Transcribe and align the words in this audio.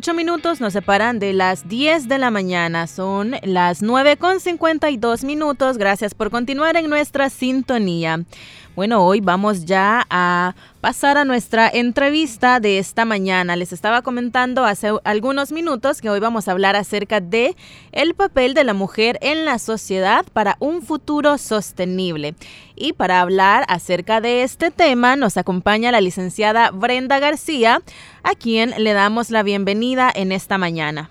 Ocho 0.00 0.14
minutos 0.14 0.62
nos 0.62 0.72
separan 0.72 1.18
de 1.18 1.34
las 1.34 1.68
10 1.68 2.08
de 2.08 2.16
la 2.16 2.30
mañana. 2.30 2.86
Son 2.86 3.32
las 3.42 3.82
9 3.82 4.16
con 4.16 4.40
52 4.40 5.24
minutos. 5.24 5.76
Gracias 5.76 6.14
por 6.14 6.30
continuar 6.30 6.78
en 6.78 6.88
nuestra 6.88 7.28
sintonía. 7.28 8.24
Bueno, 8.80 9.04
hoy 9.04 9.20
vamos 9.20 9.66
ya 9.66 10.06
a 10.08 10.54
pasar 10.80 11.18
a 11.18 11.26
nuestra 11.26 11.68
entrevista 11.68 12.60
de 12.60 12.78
esta 12.78 13.04
mañana. 13.04 13.54
Les 13.54 13.74
estaba 13.74 14.00
comentando 14.00 14.64
hace 14.64 14.88
algunos 15.04 15.52
minutos 15.52 16.00
que 16.00 16.08
hoy 16.08 16.18
vamos 16.18 16.48
a 16.48 16.52
hablar 16.52 16.76
acerca 16.76 17.20
de 17.20 17.56
el 17.92 18.14
papel 18.14 18.54
de 18.54 18.64
la 18.64 18.72
mujer 18.72 19.18
en 19.20 19.44
la 19.44 19.58
sociedad 19.58 20.24
para 20.32 20.56
un 20.60 20.80
futuro 20.80 21.36
sostenible. 21.36 22.34
Y 22.74 22.94
para 22.94 23.20
hablar 23.20 23.66
acerca 23.68 24.22
de 24.22 24.44
este 24.44 24.70
tema 24.70 25.14
nos 25.14 25.36
acompaña 25.36 25.92
la 25.92 26.00
licenciada 26.00 26.70
Brenda 26.70 27.18
García, 27.18 27.82
a 28.22 28.34
quien 28.34 28.72
le 28.82 28.94
damos 28.94 29.28
la 29.28 29.42
bienvenida 29.42 30.10
en 30.14 30.32
esta 30.32 30.56
mañana. 30.56 31.10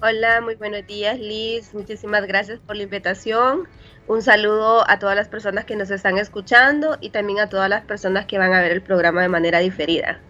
Hola, 0.00 0.40
muy 0.40 0.54
buenos 0.54 0.86
días 0.86 1.18
Liz, 1.18 1.74
muchísimas 1.74 2.24
gracias 2.24 2.60
por 2.60 2.76
la 2.76 2.84
invitación. 2.84 3.66
Un 4.06 4.22
saludo 4.22 4.88
a 4.88 5.00
todas 5.00 5.16
las 5.16 5.26
personas 5.26 5.64
que 5.64 5.74
nos 5.74 5.90
están 5.90 6.18
escuchando 6.18 6.96
y 7.00 7.10
también 7.10 7.40
a 7.40 7.48
todas 7.48 7.68
las 7.68 7.84
personas 7.84 8.24
que 8.26 8.38
van 8.38 8.52
a 8.52 8.60
ver 8.60 8.70
el 8.70 8.80
programa 8.80 9.22
de 9.22 9.28
manera 9.28 9.58
diferida. 9.58 10.20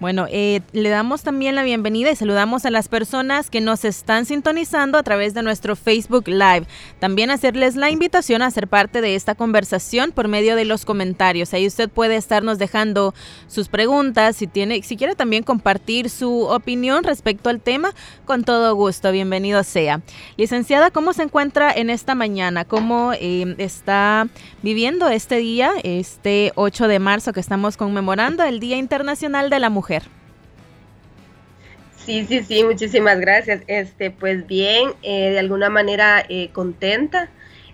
Bueno, 0.00 0.26
eh, 0.30 0.60
le 0.72 0.90
damos 0.90 1.22
también 1.22 1.56
la 1.56 1.64
bienvenida 1.64 2.12
y 2.12 2.14
saludamos 2.14 2.64
a 2.64 2.70
las 2.70 2.86
personas 2.86 3.50
que 3.50 3.60
nos 3.60 3.84
están 3.84 4.26
sintonizando 4.26 4.96
a 4.96 5.02
través 5.02 5.34
de 5.34 5.42
nuestro 5.42 5.74
Facebook 5.74 6.28
Live. 6.28 6.68
También 7.00 7.32
hacerles 7.32 7.74
la 7.74 7.90
invitación 7.90 8.42
a 8.42 8.50
ser 8.52 8.68
parte 8.68 9.00
de 9.00 9.16
esta 9.16 9.34
conversación 9.34 10.12
por 10.12 10.28
medio 10.28 10.54
de 10.54 10.64
los 10.64 10.84
comentarios. 10.84 11.52
Ahí 11.52 11.66
usted 11.66 11.88
puede 11.88 12.14
estarnos 12.14 12.58
dejando 12.58 13.12
sus 13.48 13.68
preguntas, 13.68 14.36
si 14.36 14.46
tiene, 14.46 14.84
si 14.84 14.96
quiere 14.96 15.16
también 15.16 15.42
compartir 15.42 16.10
su 16.10 16.42
opinión 16.42 17.02
respecto 17.02 17.50
al 17.50 17.60
tema, 17.60 17.92
con 18.24 18.44
todo 18.44 18.76
gusto. 18.76 19.10
Bienvenido 19.10 19.64
sea. 19.64 20.00
Licenciada, 20.36 20.92
¿cómo 20.92 21.12
se 21.12 21.24
encuentra 21.24 21.72
en 21.72 21.90
esta 21.90 22.14
mañana? 22.14 22.64
¿Cómo 22.64 23.14
eh, 23.14 23.56
está 23.58 24.28
viviendo 24.62 25.08
este 25.08 25.38
día, 25.38 25.72
este 25.82 26.52
8 26.54 26.86
de 26.86 27.00
marzo 27.00 27.32
que 27.32 27.40
estamos 27.40 27.76
conmemorando 27.76 28.44
el 28.44 28.60
Día 28.60 28.76
Internacional 28.76 29.50
de 29.50 29.58
la 29.58 29.70
Mujer? 29.70 29.87
Sí, 32.08 32.24
sí, 32.26 32.42
sí, 32.42 32.64
muchísimas 32.64 33.20
gracias. 33.20 33.62
Este, 33.66 34.10
pues 34.10 34.46
bien, 34.46 34.92
eh, 35.02 35.30
de 35.30 35.38
alguna 35.38 35.68
manera 35.68 36.24
eh, 36.26 36.48
contenta, 36.54 37.28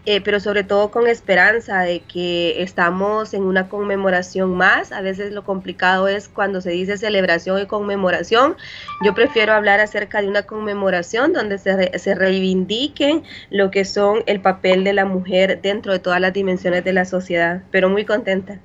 eh, 0.06 0.20
pero 0.22 0.40
sobre 0.40 0.64
todo 0.64 0.90
con 0.90 1.06
esperanza 1.06 1.82
de 1.82 2.00
que 2.00 2.60
estamos 2.60 3.32
en 3.32 3.44
una 3.44 3.68
conmemoración 3.68 4.56
más. 4.56 4.90
A 4.90 5.02
veces 5.02 5.32
lo 5.32 5.44
complicado 5.44 6.08
es 6.08 6.26
cuando 6.26 6.60
se 6.60 6.70
dice 6.70 6.98
celebración 6.98 7.60
y 7.62 7.66
conmemoración. 7.66 8.56
Yo 9.04 9.14
prefiero 9.14 9.52
hablar 9.52 9.78
acerca 9.78 10.20
de 10.20 10.26
una 10.26 10.42
conmemoración 10.42 11.32
donde 11.32 11.58
se, 11.58 11.96
se 11.96 12.14
reivindiquen 12.16 13.22
lo 13.50 13.70
que 13.70 13.84
son 13.84 14.24
el 14.26 14.40
papel 14.40 14.82
de 14.82 14.94
la 14.94 15.04
mujer 15.04 15.60
dentro 15.62 15.92
de 15.92 16.00
todas 16.00 16.20
las 16.20 16.32
dimensiones 16.32 16.82
de 16.82 16.92
la 16.92 17.04
sociedad, 17.04 17.62
pero 17.70 17.88
muy 17.88 18.04
contenta 18.04 18.58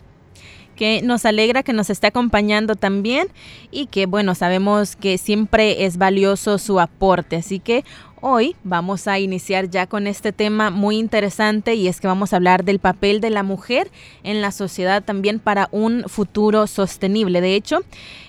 que 0.79 1.01
nos 1.01 1.25
alegra 1.25 1.61
que 1.61 1.73
nos 1.73 1.89
esté 1.89 2.07
acompañando 2.07 2.75
también 2.75 3.27
y 3.69 3.87
que 3.87 4.05
bueno, 4.05 4.33
sabemos 4.33 4.95
que 4.95 5.17
siempre 5.17 5.83
es 5.83 5.97
valioso 5.97 6.57
su 6.57 6.79
aporte. 6.79 7.35
Así 7.35 7.59
que 7.59 7.83
Hoy 8.21 8.57
vamos 8.65 9.07
a 9.07 9.17
iniciar 9.17 9.69
ya 9.69 9.87
con 9.87 10.05
este 10.05 10.33
tema 10.33 10.71
muy 10.71 10.97
interesante 10.97 11.75
y 11.75 11.87
es 11.87 12.01
que 12.01 12.07
vamos 12.07 12.33
a 12.33 12.35
hablar 12.35 12.65
del 12.65 12.79
papel 12.79 13.21
de 13.21 13.29
la 13.29 13.43
mujer 13.43 13.89
en 14.23 14.41
la 14.41 14.51
sociedad 14.51 15.01
también 15.01 15.39
para 15.39 15.69
un 15.71 16.03
futuro 16.05 16.67
sostenible. 16.67 17.39
De 17.39 17.55
hecho, 17.55 17.79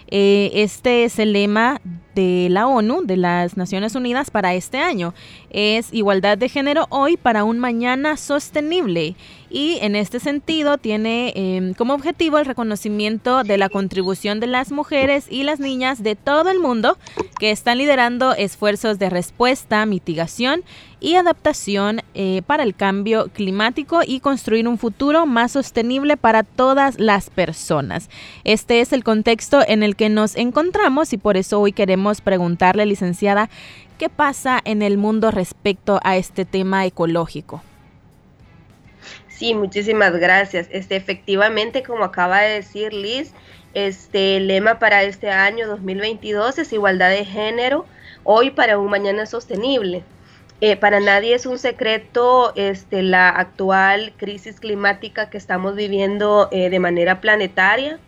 eh, 0.07 0.53
este 0.55 1.03
es 1.03 1.19
el 1.19 1.33
lema 1.33 1.81
de 2.15 2.49
la 2.51 2.67
ONU, 2.67 3.03
de 3.05 3.17
las 3.17 3.57
Naciones 3.57 3.95
Unidas 3.95 4.31
para 4.31 4.55
este 4.55 4.79
año. 4.79 5.15
Es 5.51 5.93
igualdad 5.93 6.39
de 6.39 6.49
género 6.49 6.87
hoy 6.91 7.17
para 7.17 7.45
un 7.45 7.59
mañana 7.59 8.17
sostenible. 8.17 9.15
Y 9.51 9.79
en 9.83 9.97
este 9.97 10.21
sentido 10.21 10.79
tiene 10.79 11.33
em, 11.35 11.75
como 11.75 11.95
objetivo 11.95 12.39
el 12.39 12.47
reconocimiento 12.47 13.43
de 13.43 13.59
la 13.59 13.69
contribución 13.69 14.39
de 14.39 14.47
las 14.47 14.71
mujeres 14.71 15.27
y 15.29 15.43
las 15.43 15.59
niñas 15.59 16.05
de 16.05 16.15
todo 16.15 16.51
el 16.51 16.61
mundo 16.61 16.97
que 17.41 17.51
están 17.51 17.79
liderando 17.79 18.33
esfuerzos 18.33 18.99
de 19.01 19.11
respuesta, 19.11 19.85
mitigación 19.87 20.63
y 21.01 21.15
adaptación 21.15 22.03
eh, 22.15 22.43
para 22.47 22.63
el 22.63 22.75
cambio 22.75 23.29
climático 23.33 24.01
y 24.07 24.21
construir 24.21 24.69
un 24.69 24.79
futuro 24.79 25.27
más 25.27 25.53
sostenible 25.53 26.17
para 26.17 26.43
todas 26.43 27.01
las 27.01 27.31
personas. 27.31 28.11
Este 28.45 28.81
es 28.81 28.93
el 28.93 29.03
contexto 29.03 29.61
en 29.67 29.83
el 29.83 29.97
que 29.97 30.11
nos 30.11 30.37
encontramos 30.37 31.13
y 31.13 31.17
por 31.17 31.37
eso 31.37 31.59
hoy 31.59 31.73
queremos 31.73 32.00
preguntarle, 32.21 32.87
licenciada, 32.87 33.49
¿qué 33.99 34.09
pasa 34.09 34.61
en 34.65 34.83
el 34.83 34.99
mundo 34.99 35.31
respecto 35.31 36.01
a 36.03 36.17
este 36.17 36.45
tema 36.45 36.87
ecológico? 36.87 37.63
Sí, 39.29 39.55
muchísimas 39.55 40.13
gracias. 40.17 40.69
Este, 40.71 40.97
efectivamente, 40.97 41.83
como 41.83 42.05
acaba 42.05 42.41
de 42.43 42.55
decir 42.57 42.93
Liz, 42.93 43.33
este 43.73 44.37
el 44.37 44.49
lema 44.49 44.79
para 44.79 45.03
este 45.05 45.31
año 45.31 45.67
2022 45.67 46.59
es 46.59 46.73
igualdad 46.73 47.11
de 47.11 47.25
género, 47.25 47.87
hoy 48.25 48.51
para 48.51 48.79
un 48.79 48.91
mañana 48.91 49.27
sostenible. 49.27 50.03
Eh, 50.61 50.77
para 50.77 51.01
nadie 51.01 51.35
es 51.35 51.47
un 51.47 51.59
secreto 51.59 52.53
este, 52.55 53.03
la 53.03 53.31
actual 53.31 54.13
crisis 54.19 54.61
climática 54.61 55.31
que 55.31 55.39
estamos 55.39 55.75
viviendo 55.75 56.51
eh, 56.53 56.69
de 56.69 56.79
manera 56.79 57.23
planetaria, 57.23 57.99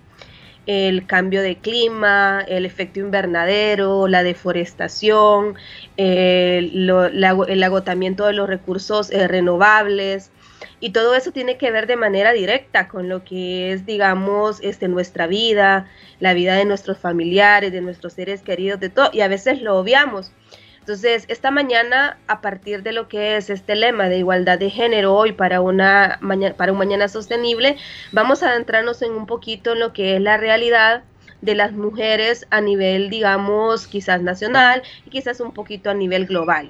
el 0.67 1.07
cambio 1.07 1.43
de 1.43 1.57
clima, 1.57 2.45
el 2.47 2.65
efecto 2.65 3.01
invernadero, 3.01 4.07
la 4.09 4.23
deforestación, 4.23 5.57
el 5.97 7.65
agotamiento 7.65 8.27
de 8.27 8.33
los 8.33 8.49
recursos 8.49 9.11
eh, 9.11 9.27
renovables. 9.29 10.31
Y 10.79 10.91
todo 10.91 11.15
eso 11.15 11.33
tiene 11.33 11.57
que 11.57 11.71
ver 11.71 11.87
de 11.87 11.97
manera 11.97 12.33
directa 12.33 12.89
con 12.89 13.09
lo 13.09 13.25
que 13.25 13.73
es, 13.73 13.87
digamos, 13.87 14.61
este, 14.63 14.89
nuestra 14.89 15.27
vida, 15.27 15.89
la 16.21 16.35
vida 16.35 16.55
de 16.55 16.65
nuestros 16.65 16.99
familiares, 16.99 17.73
de 17.73 17.81
nuestros 17.81 18.13
seres 18.13 18.43
queridos, 18.43 18.81
de 18.81 18.89
todo. 18.89 19.11
Y 19.13 19.21
a 19.21 19.29
veces 19.29 19.63
lo 19.63 19.77
obviamos. 19.77 20.33
Entonces, 20.83 21.27
esta 21.29 21.53
mañana, 21.53 22.19
a 22.27 22.41
partir 22.41 22.83
de 22.83 22.91
lo 22.91 23.07
que 23.07 23.37
es 23.37 23.51
este 23.51 23.77
lema 23.77 24.09
de 24.09 24.19
igualdad 24.19 24.59
de 24.59 24.69
género 24.69 25.15
hoy 25.15 25.31
para, 25.31 25.61
una 25.61 26.19
para 26.57 26.73
un 26.73 26.79
mañana 26.79 27.07
sostenible, 27.07 27.77
vamos 28.11 28.43
a 28.43 28.51
adentrarnos 28.51 29.01
en 29.03 29.13
un 29.13 29.27
poquito 29.27 29.75
en 29.75 29.79
lo 29.79 29.93
que 29.93 30.17
es 30.17 30.21
la 30.21 30.39
realidad 30.39 31.05
de 31.41 31.55
las 31.55 31.71
mujeres 31.71 32.49
a 32.51 32.61
nivel, 32.61 33.11
digamos, 33.11 33.87
quizás 33.87 34.23
nacional 34.23 34.83
y 35.07 35.11
quizás 35.11 35.39
un 35.39 35.53
poquito 35.53 35.89
a 35.89 35.95
nivel 35.95 36.27
global. 36.27 36.69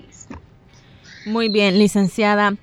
Muy 1.24 1.48
bien, 1.48 1.78
licenciada. 1.78 2.56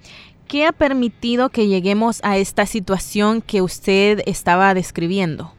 ¿Qué 0.48 0.68
ha 0.68 0.72
permitido 0.72 1.50
que 1.50 1.66
lleguemos 1.66 2.20
a 2.24 2.38
esta 2.38 2.68
situación 2.68 3.42
que 3.42 3.64
usted 3.64 4.22
estaba 4.28 4.76
describiendo? 4.76 5.52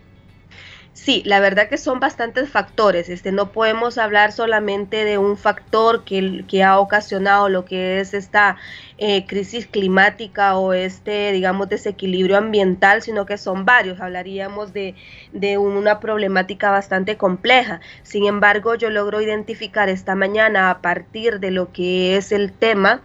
Sí, 0.92 1.22
la 1.24 1.40
verdad 1.40 1.68
que 1.68 1.78
son 1.78 1.98
bastantes 2.00 2.50
factores. 2.50 3.08
Este, 3.08 3.32
no 3.32 3.52
podemos 3.52 3.96
hablar 3.96 4.32
solamente 4.32 5.04
de 5.04 5.18
un 5.18 5.36
factor 5.36 6.04
que, 6.04 6.44
que 6.48 6.62
ha 6.64 6.78
ocasionado 6.78 7.48
lo 7.48 7.64
que 7.64 8.00
es 8.00 8.12
esta 8.12 8.56
eh, 8.98 9.24
crisis 9.26 9.66
climática 9.66 10.56
o 10.58 10.74
este, 10.74 11.32
digamos, 11.32 11.68
desequilibrio 11.68 12.36
ambiental, 12.36 13.02
sino 13.02 13.24
que 13.24 13.38
son 13.38 13.64
varios. 13.64 14.00
Hablaríamos 14.00 14.72
de, 14.72 14.94
de 15.32 15.58
una 15.58 16.00
problemática 16.00 16.70
bastante 16.70 17.16
compleja. 17.16 17.80
Sin 18.02 18.26
embargo, 18.26 18.74
yo 18.74 18.90
logro 18.90 19.20
identificar 19.22 19.88
esta 19.88 20.14
mañana 20.16 20.70
a 20.70 20.82
partir 20.82 21.40
de 21.40 21.50
lo 21.52 21.72
que 21.72 22.16
es 22.16 22.32
el 22.32 22.52
tema 22.52 23.02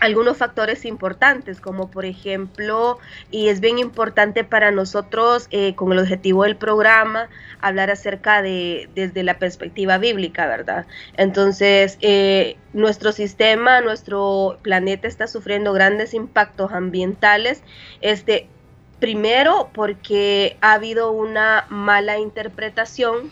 algunos 0.00 0.36
factores 0.36 0.84
importantes, 0.84 1.60
como 1.60 1.90
por 1.90 2.04
ejemplo, 2.04 2.98
y 3.30 3.48
es 3.48 3.60
bien 3.60 3.78
importante 3.78 4.44
para 4.44 4.70
nosotros 4.70 5.48
eh, 5.50 5.74
con 5.74 5.92
el 5.92 5.98
objetivo 5.98 6.44
del 6.44 6.56
programa, 6.56 7.28
hablar 7.60 7.90
acerca 7.90 8.42
de 8.42 8.88
desde 8.94 9.22
la 9.22 9.38
perspectiva 9.38 9.98
bíblica, 9.98 10.46
¿verdad? 10.46 10.86
Entonces, 11.16 11.98
eh, 12.00 12.56
nuestro 12.72 13.12
sistema, 13.12 13.80
nuestro 13.80 14.58
planeta 14.62 15.08
está 15.08 15.26
sufriendo 15.26 15.72
grandes 15.72 16.14
impactos 16.14 16.72
ambientales, 16.72 17.62
este, 18.00 18.48
primero 19.00 19.70
porque 19.72 20.56
ha 20.60 20.74
habido 20.74 21.10
una 21.10 21.66
mala 21.68 22.18
interpretación 22.18 23.30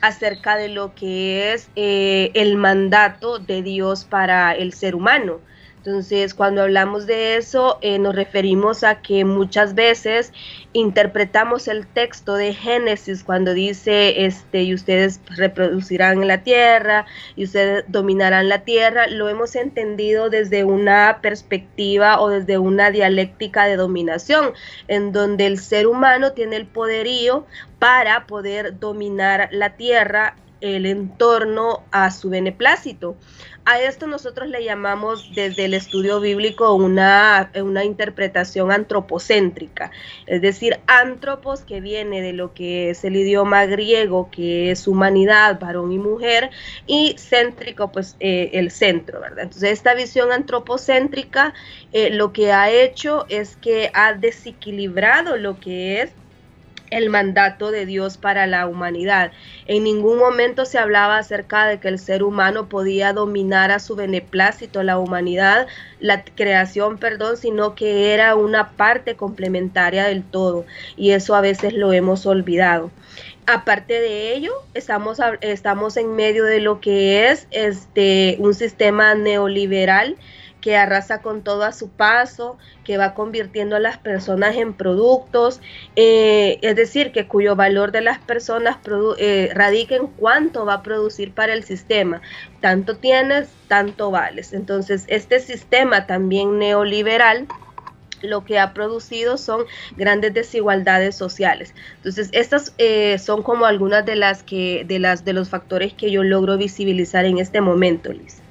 acerca 0.00 0.56
de 0.56 0.68
lo 0.68 0.94
que 0.94 1.52
es 1.52 1.68
eh, 1.76 2.30
el 2.34 2.56
mandato 2.56 3.38
de 3.38 3.62
Dios 3.62 4.04
para 4.04 4.54
el 4.54 4.72
ser 4.72 4.94
humano. 4.94 5.40
Entonces, 5.82 6.34
cuando 6.34 6.60
hablamos 6.60 7.06
de 7.06 7.38
eso, 7.38 7.78
eh, 7.80 7.98
nos 7.98 8.14
referimos 8.14 8.84
a 8.84 9.00
que 9.00 9.24
muchas 9.24 9.74
veces 9.74 10.30
interpretamos 10.74 11.68
el 11.68 11.86
texto 11.86 12.34
de 12.34 12.52
Génesis 12.52 13.24
cuando 13.24 13.54
dice, 13.54 14.26
este, 14.26 14.62
y 14.64 14.74
ustedes 14.74 15.22
reproducirán 15.38 16.28
la 16.28 16.42
tierra, 16.42 17.06
y 17.34 17.44
ustedes 17.44 17.86
dominarán 17.88 18.50
la 18.50 18.58
tierra, 18.58 19.06
lo 19.06 19.30
hemos 19.30 19.56
entendido 19.56 20.28
desde 20.28 20.64
una 20.64 21.20
perspectiva 21.22 22.20
o 22.20 22.28
desde 22.28 22.58
una 22.58 22.90
dialéctica 22.90 23.64
de 23.64 23.76
dominación, 23.76 24.52
en 24.86 25.12
donde 25.12 25.46
el 25.46 25.58
ser 25.58 25.86
humano 25.86 26.32
tiene 26.32 26.56
el 26.56 26.66
poderío 26.66 27.46
para 27.78 28.26
poder 28.26 28.78
dominar 28.78 29.48
la 29.50 29.76
tierra 29.76 30.36
el 30.60 30.86
entorno 30.86 31.84
a 31.90 32.10
su 32.10 32.30
beneplácito. 32.30 33.16
A 33.66 33.78
esto 33.80 34.06
nosotros 34.06 34.48
le 34.48 34.64
llamamos 34.64 35.32
desde 35.34 35.66
el 35.66 35.74
estudio 35.74 36.18
bíblico 36.18 36.74
una, 36.74 37.52
una 37.62 37.84
interpretación 37.84 38.72
antropocéntrica, 38.72 39.90
es 40.26 40.40
decir, 40.40 40.80
antropos 40.86 41.60
que 41.60 41.80
viene 41.80 42.22
de 42.22 42.32
lo 42.32 42.54
que 42.54 42.90
es 42.90 43.04
el 43.04 43.16
idioma 43.16 43.66
griego, 43.66 44.30
que 44.30 44.70
es 44.70 44.88
humanidad, 44.88 45.60
varón 45.60 45.92
y 45.92 45.98
mujer, 45.98 46.50
y 46.86 47.14
céntrico, 47.18 47.92
pues 47.92 48.16
eh, 48.18 48.50
el 48.54 48.70
centro, 48.70 49.20
¿verdad? 49.20 49.40
Entonces 49.44 49.70
esta 49.70 49.94
visión 49.94 50.32
antropocéntrica 50.32 51.52
eh, 51.92 52.10
lo 52.10 52.32
que 52.32 52.52
ha 52.52 52.70
hecho 52.70 53.26
es 53.28 53.56
que 53.56 53.90
ha 53.94 54.14
desequilibrado 54.14 55.36
lo 55.36 55.60
que 55.60 56.00
es 56.00 56.12
el 56.90 57.10
mandato 57.10 57.70
de 57.70 57.86
Dios 57.86 58.16
para 58.16 58.46
la 58.46 58.66
humanidad. 58.66 59.32
En 59.66 59.84
ningún 59.84 60.18
momento 60.18 60.64
se 60.64 60.78
hablaba 60.78 61.18
acerca 61.18 61.66
de 61.66 61.78
que 61.78 61.88
el 61.88 61.98
ser 61.98 62.22
humano 62.22 62.68
podía 62.68 63.12
dominar 63.12 63.70
a 63.70 63.78
su 63.78 63.96
beneplácito 63.96 64.82
la 64.82 64.98
humanidad, 64.98 65.66
la 66.00 66.24
creación, 66.24 66.98
perdón, 66.98 67.36
sino 67.36 67.74
que 67.74 68.12
era 68.12 68.34
una 68.34 68.70
parte 68.70 69.16
complementaria 69.16 70.04
del 70.04 70.22
todo 70.22 70.64
y 70.96 71.12
eso 71.12 71.34
a 71.34 71.40
veces 71.40 71.72
lo 71.72 71.92
hemos 71.92 72.26
olvidado. 72.26 72.90
Aparte 73.46 73.94
de 73.94 74.34
ello, 74.34 74.52
estamos, 74.74 75.18
estamos 75.40 75.96
en 75.96 76.14
medio 76.14 76.44
de 76.44 76.60
lo 76.60 76.80
que 76.80 77.28
es 77.28 77.48
este, 77.50 78.36
un 78.38 78.54
sistema 78.54 79.14
neoliberal 79.14 80.16
que 80.60 80.76
arrasa 80.76 81.22
con 81.22 81.42
todo 81.42 81.64
a 81.64 81.72
su 81.72 81.90
paso, 81.90 82.58
que 82.84 82.98
va 82.98 83.14
convirtiendo 83.14 83.76
a 83.76 83.80
las 83.80 83.98
personas 83.98 84.56
en 84.56 84.74
productos, 84.74 85.60
eh, 85.96 86.58
es 86.62 86.76
decir, 86.76 87.12
que 87.12 87.26
cuyo 87.26 87.56
valor 87.56 87.92
de 87.92 88.02
las 88.02 88.18
personas 88.18 88.78
eh, 89.18 89.50
radica 89.54 89.96
en 89.96 90.06
cuánto 90.06 90.64
va 90.64 90.74
a 90.74 90.82
producir 90.82 91.32
para 91.32 91.52
el 91.52 91.64
sistema. 91.64 92.20
Tanto 92.60 92.96
tienes, 92.96 93.48
tanto 93.68 94.10
vales. 94.10 94.52
Entonces, 94.52 95.04
este 95.08 95.40
sistema 95.40 96.06
también 96.06 96.58
neoliberal 96.58 97.46
lo 98.22 98.44
que 98.44 98.58
ha 98.58 98.74
producido 98.74 99.38
son 99.38 99.64
grandes 99.96 100.34
desigualdades 100.34 101.16
sociales. 101.16 101.74
Entonces, 101.96 102.28
estas 102.32 102.74
eh, 102.78 103.18
son 103.18 103.42
como 103.42 103.66
algunas 103.66 104.04
de 104.04 104.16
las 104.16 104.42
que 104.42 104.84
de 104.86 104.98
las 104.98 105.24
de 105.24 105.32
los 105.32 105.48
factores 105.48 105.94
que 105.94 106.10
yo 106.10 106.22
logro 106.22 106.58
visibilizar 106.58 107.24
en 107.24 107.38
este 107.38 107.60
momento, 107.60 108.12
Liz. 108.12 108.42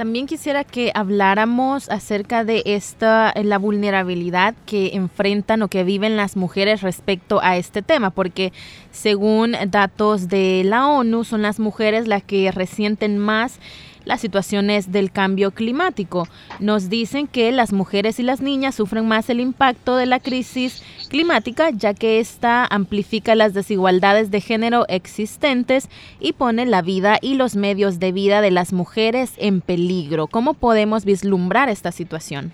También 0.00 0.26
quisiera 0.26 0.64
que 0.64 0.92
habláramos 0.94 1.90
acerca 1.90 2.42
de 2.42 2.62
esta 2.64 3.34
la 3.36 3.58
vulnerabilidad 3.58 4.54
que 4.64 4.92
enfrentan 4.94 5.60
o 5.60 5.68
que 5.68 5.84
viven 5.84 6.16
las 6.16 6.38
mujeres 6.38 6.80
respecto 6.80 7.38
a 7.42 7.58
este 7.58 7.82
tema, 7.82 8.08
porque 8.08 8.50
según 8.92 9.54
datos 9.66 10.28
de 10.28 10.62
la 10.64 10.88
ONU 10.88 11.24
son 11.24 11.42
las 11.42 11.60
mujeres 11.60 12.08
las 12.08 12.22
que 12.22 12.50
resienten 12.50 13.18
más 13.18 13.58
las 14.04 14.20
situaciones 14.20 14.92
del 14.92 15.10
cambio 15.10 15.50
climático. 15.50 16.28
Nos 16.58 16.88
dicen 16.88 17.26
que 17.26 17.52
las 17.52 17.72
mujeres 17.72 18.18
y 18.20 18.22
las 18.22 18.40
niñas 18.40 18.74
sufren 18.74 19.06
más 19.06 19.30
el 19.30 19.40
impacto 19.40 19.96
de 19.96 20.06
la 20.06 20.20
crisis 20.20 20.82
climática, 21.08 21.70
ya 21.70 21.94
que 21.94 22.20
esta 22.20 22.64
amplifica 22.64 23.34
las 23.34 23.54
desigualdades 23.54 24.30
de 24.30 24.40
género 24.40 24.86
existentes 24.88 25.88
y 26.20 26.32
pone 26.32 26.66
la 26.66 26.82
vida 26.82 27.18
y 27.20 27.34
los 27.34 27.56
medios 27.56 27.98
de 27.98 28.12
vida 28.12 28.40
de 28.40 28.50
las 28.50 28.72
mujeres 28.72 29.32
en 29.36 29.60
peligro. 29.60 30.26
¿Cómo 30.26 30.54
podemos 30.54 31.04
vislumbrar 31.04 31.68
esta 31.68 31.92
situación? 31.92 32.52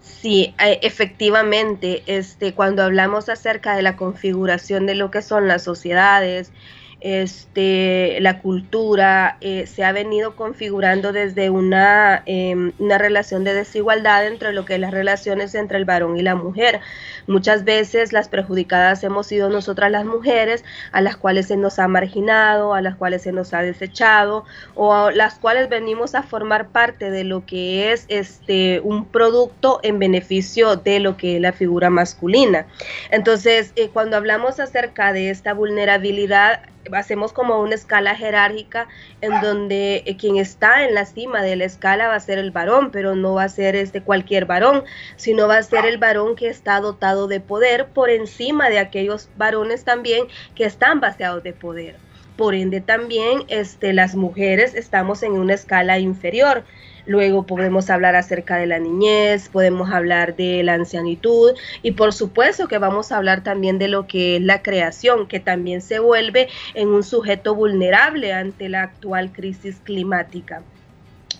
Sí, 0.00 0.54
eh, 0.64 0.80
efectivamente, 0.82 2.02
este, 2.06 2.52
cuando 2.54 2.82
hablamos 2.82 3.28
acerca 3.28 3.76
de 3.76 3.82
la 3.82 3.96
configuración 3.96 4.86
de 4.86 4.94
lo 4.94 5.10
que 5.10 5.22
son 5.22 5.46
las 5.46 5.62
sociedades, 5.62 6.50
este, 7.00 8.18
la 8.20 8.40
cultura 8.40 9.36
eh, 9.40 9.66
se 9.66 9.84
ha 9.84 9.92
venido 9.92 10.34
configurando 10.34 11.12
desde 11.12 11.48
una, 11.48 12.22
em, 12.26 12.72
una 12.78 12.98
relación 12.98 13.44
de 13.44 13.54
desigualdad 13.54 14.26
entre 14.26 14.52
lo 14.52 14.64
que 14.64 14.74
es 14.74 14.80
las 14.80 14.90
relaciones 14.90 15.54
entre 15.54 15.78
el 15.78 15.84
varón 15.84 16.16
y 16.16 16.22
la 16.22 16.34
mujer. 16.34 16.80
Muchas 17.26 17.64
veces 17.64 18.12
las 18.12 18.28
perjudicadas 18.28 19.04
hemos 19.04 19.28
sido 19.28 19.48
nosotras 19.48 19.92
las 19.92 20.04
mujeres, 20.04 20.64
a 20.90 21.00
las 21.00 21.16
cuales 21.16 21.46
se 21.46 21.56
nos 21.56 21.78
ha 21.78 21.86
marginado, 21.86 22.74
a 22.74 22.80
las 22.80 22.96
cuales 22.96 23.22
se 23.22 23.32
nos 23.32 23.54
ha 23.54 23.62
desechado, 23.62 24.44
o 24.74 24.92
a 24.92 25.12
las 25.12 25.38
cuales 25.38 25.68
venimos 25.68 26.14
a 26.14 26.22
formar 26.22 26.68
parte 26.68 27.10
de 27.10 27.22
lo 27.22 27.46
que 27.46 27.92
es 27.92 28.06
este, 28.08 28.80
un 28.80 29.04
producto 29.04 29.78
en 29.82 29.98
beneficio 29.98 30.76
de 30.76 30.98
lo 30.98 31.16
que 31.16 31.36
es 31.36 31.42
la 31.42 31.52
figura 31.52 31.90
masculina. 31.90 32.66
Entonces, 33.10 33.72
eh, 33.76 33.90
cuando 33.92 34.16
hablamos 34.16 34.58
acerca 34.58 35.12
de 35.12 35.30
esta 35.30 35.54
vulnerabilidad, 35.54 36.60
hacemos 36.92 37.32
como 37.32 37.60
una 37.60 37.74
escala 37.74 38.14
jerárquica 38.14 38.88
en 39.20 39.40
donde 39.40 40.02
eh, 40.06 40.16
quien 40.16 40.36
está 40.36 40.84
en 40.84 40.94
la 40.94 41.04
cima 41.04 41.42
de 41.42 41.56
la 41.56 41.64
escala 41.64 42.08
va 42.08 42.14
a 42.14 42.20
ser 42.20 42.38
el 42.38 42.50
varón, 42.50 42.90
pero 42.90 43.14
no 43.14 43.34
va 43.34 43.44
a 43.44 43.48
ser 43.48 43.76
este 43.76 44.02
cualquier 44.02 44.46
varón, 44.46 44.84
sino 45.16 45.48
va 45.48 45.58
a 45.58 45.62
ser 45.62 45.86
el 45.86 45.98
varón 45.98 46.36
que 46.36 46.48
está 46.48 46.80
dotado 46.80 47.26
de 47.26 47.40
poder 47.40 47.86
por 47.88 48.10
encima 48.10 48.68
de 48.70 48.78
aquellos 48.78 49.28
varones 49.36 49.84
también 49.84 50.26
que 50.54 50.64
están 50.64 51.00
baseados 51.00 51.42
de 51.42 51.52
poder. 51.52 51.96
Por 52.36 52.54
ende 52.54 52.80
también 52.80 53.42
este, 53.48 53.92
las 53.92 54.14
mujeres 54.14 54.74
estamos 54.74 55.22
en 55.22 55.32
una 55.32 55.54
escala 55.54 55.98
inferior. 55.98 56.64
Luego 57.08 57.44
podemos 57.44 57.88
hablar 57.88 58.16
acerca 58.16 58.58
de 58.58 58.66
la 58.66 58.78
niñez, 58.78 59.48
podemos 59.48 59.90
hablar 59.90 60.36
de 60.36 60.62
la 60.62 60.74
ancianitud 60.74 61.54
y 61.82 61.92
por 61.92 62.12
supuesto 62.12 62.68
que 62.68 62.76
vamos 62.76 63.10
a 63.10 63.16
hablar 63.16 63.42
también 63.42 63.78
de 63.78 63.88
lo 63.88 64.06
que 64.06 64.36
es 64.36 64.42
la 64.42 64.60
creación, 64.60 65.26
que 65.26 65.40
también 65.40 65.80
se 65.80 66.00
vuelve 66.00 66.48
en 66.74 66.88
un 66.88 67.02
sujeto 67.02 67.54
vulnerable 67.54 68.34
ante 68.34 68.68
la 68.68 68.82
actual 68.82 69.32
crisis 69.32 69.80
climática. 69.82 70.62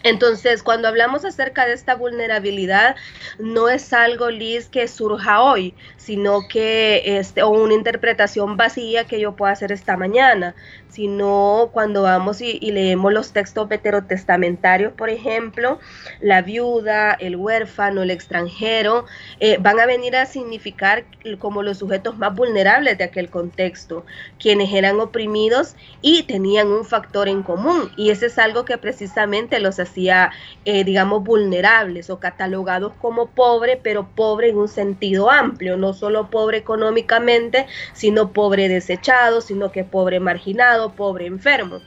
Entonces, 0.04 0.62
cuando 0.62 0.88
hablamos 0.88 1.24
acerca 1.24 1.66
de 1.66 1.72
esta 1.72 1.94
vulnerabilidad, 1.94 2.96
no 3.38 3.68
es 3.68 3.92
algo, 3.92 4.30
Liz, 4.30 4.68
que 4.68 4.86
surja 4.86 5.42
hoy, 5.42 5.74
sino 5.96 6.48
que, 6.48 7.18
este, 7.18 7.42
o 7.42 7.50
una 7.50 7.74
interpretación 7.74 8.56
vacía 8.56 9.04
que 9.04 9.20
yo 9.20 9.34
pueda 9.34 9.52
hacer 9.52 9.72
esta 9.72 9.96
mañana, 9.96 10.54
sino 10.98 11.70
cuando 11.72 12.02
vamos 12.02 12.40
y, 12.40 12.58
leemos 12.58 13.12
los 13.12 13.32
textos 13.32 13.68
veterotestamentarios, 13.68 14.92
por 14.94 15.10
ejemplo, 15.10 15.78
la 16.20 16.42
viuda, 16.42 17.12
el 17.12 17.36
huérfano, 17.36 18.02
el 18.02 18.10
extranjero, 18.10 19.04
eh, 19.38 19.58
van 19.60 19.78
a 19.78 19.86
venir 19.86 20.16
a 20.16 20.26
significar 20.26 21.04
como 21.38 21.62
los 21.62 21.78
sujetos 21.78 22.18
más 22.18 22.34
vulnerables 22.34 22.98
de 22.98 23.04
aquel 23.04 23.30
contexto, 23.30 24.04
quienes 24.40 24.74
eran 24.74 24.98
oprimidos 24.98 25.76
y 26.02 26.24
tenían 26.24 26.66
un 26.66 26.84
factor 26.84 27.28
en 27.28 27.44
común, 27.44 27.92
y 27.96 28.10
ese 28.10 28.26
es 28.26 28.36
algo 28.36 28.64
que 28.64 28.76
precisamente 28.76 29.60
los 29.60 29.78
hacía, 29.78 30.32
eh, 30.64 30.82
digamos, 30.82 31.22
vulnerables 31.22 32.10
o 32.10 32.18
catalogados 32.18 32.92
como 33.00 33.26
pobre, 33.28 33.78
pero 33.80 34.08
pobre 34.16 34.48
en 34.48 34.56
un 34.56 34.68
sentido 34.68 35.30
amplio, 35.30 35.76
no 35.76 35.92
solo 35.92 36.28
pobre 36.28 36.58
económicamente, 36.58 37.66
sino 37.92 38.32
pobre 38.32 38.68
desechado, 38.68 39.40
sino 39.40 39.70
que 39.70 39.84
pobre 39.84 40.18
marginado, 40.18 40.87
pobre 40.92 41.26
enfermo. 41.26 41.80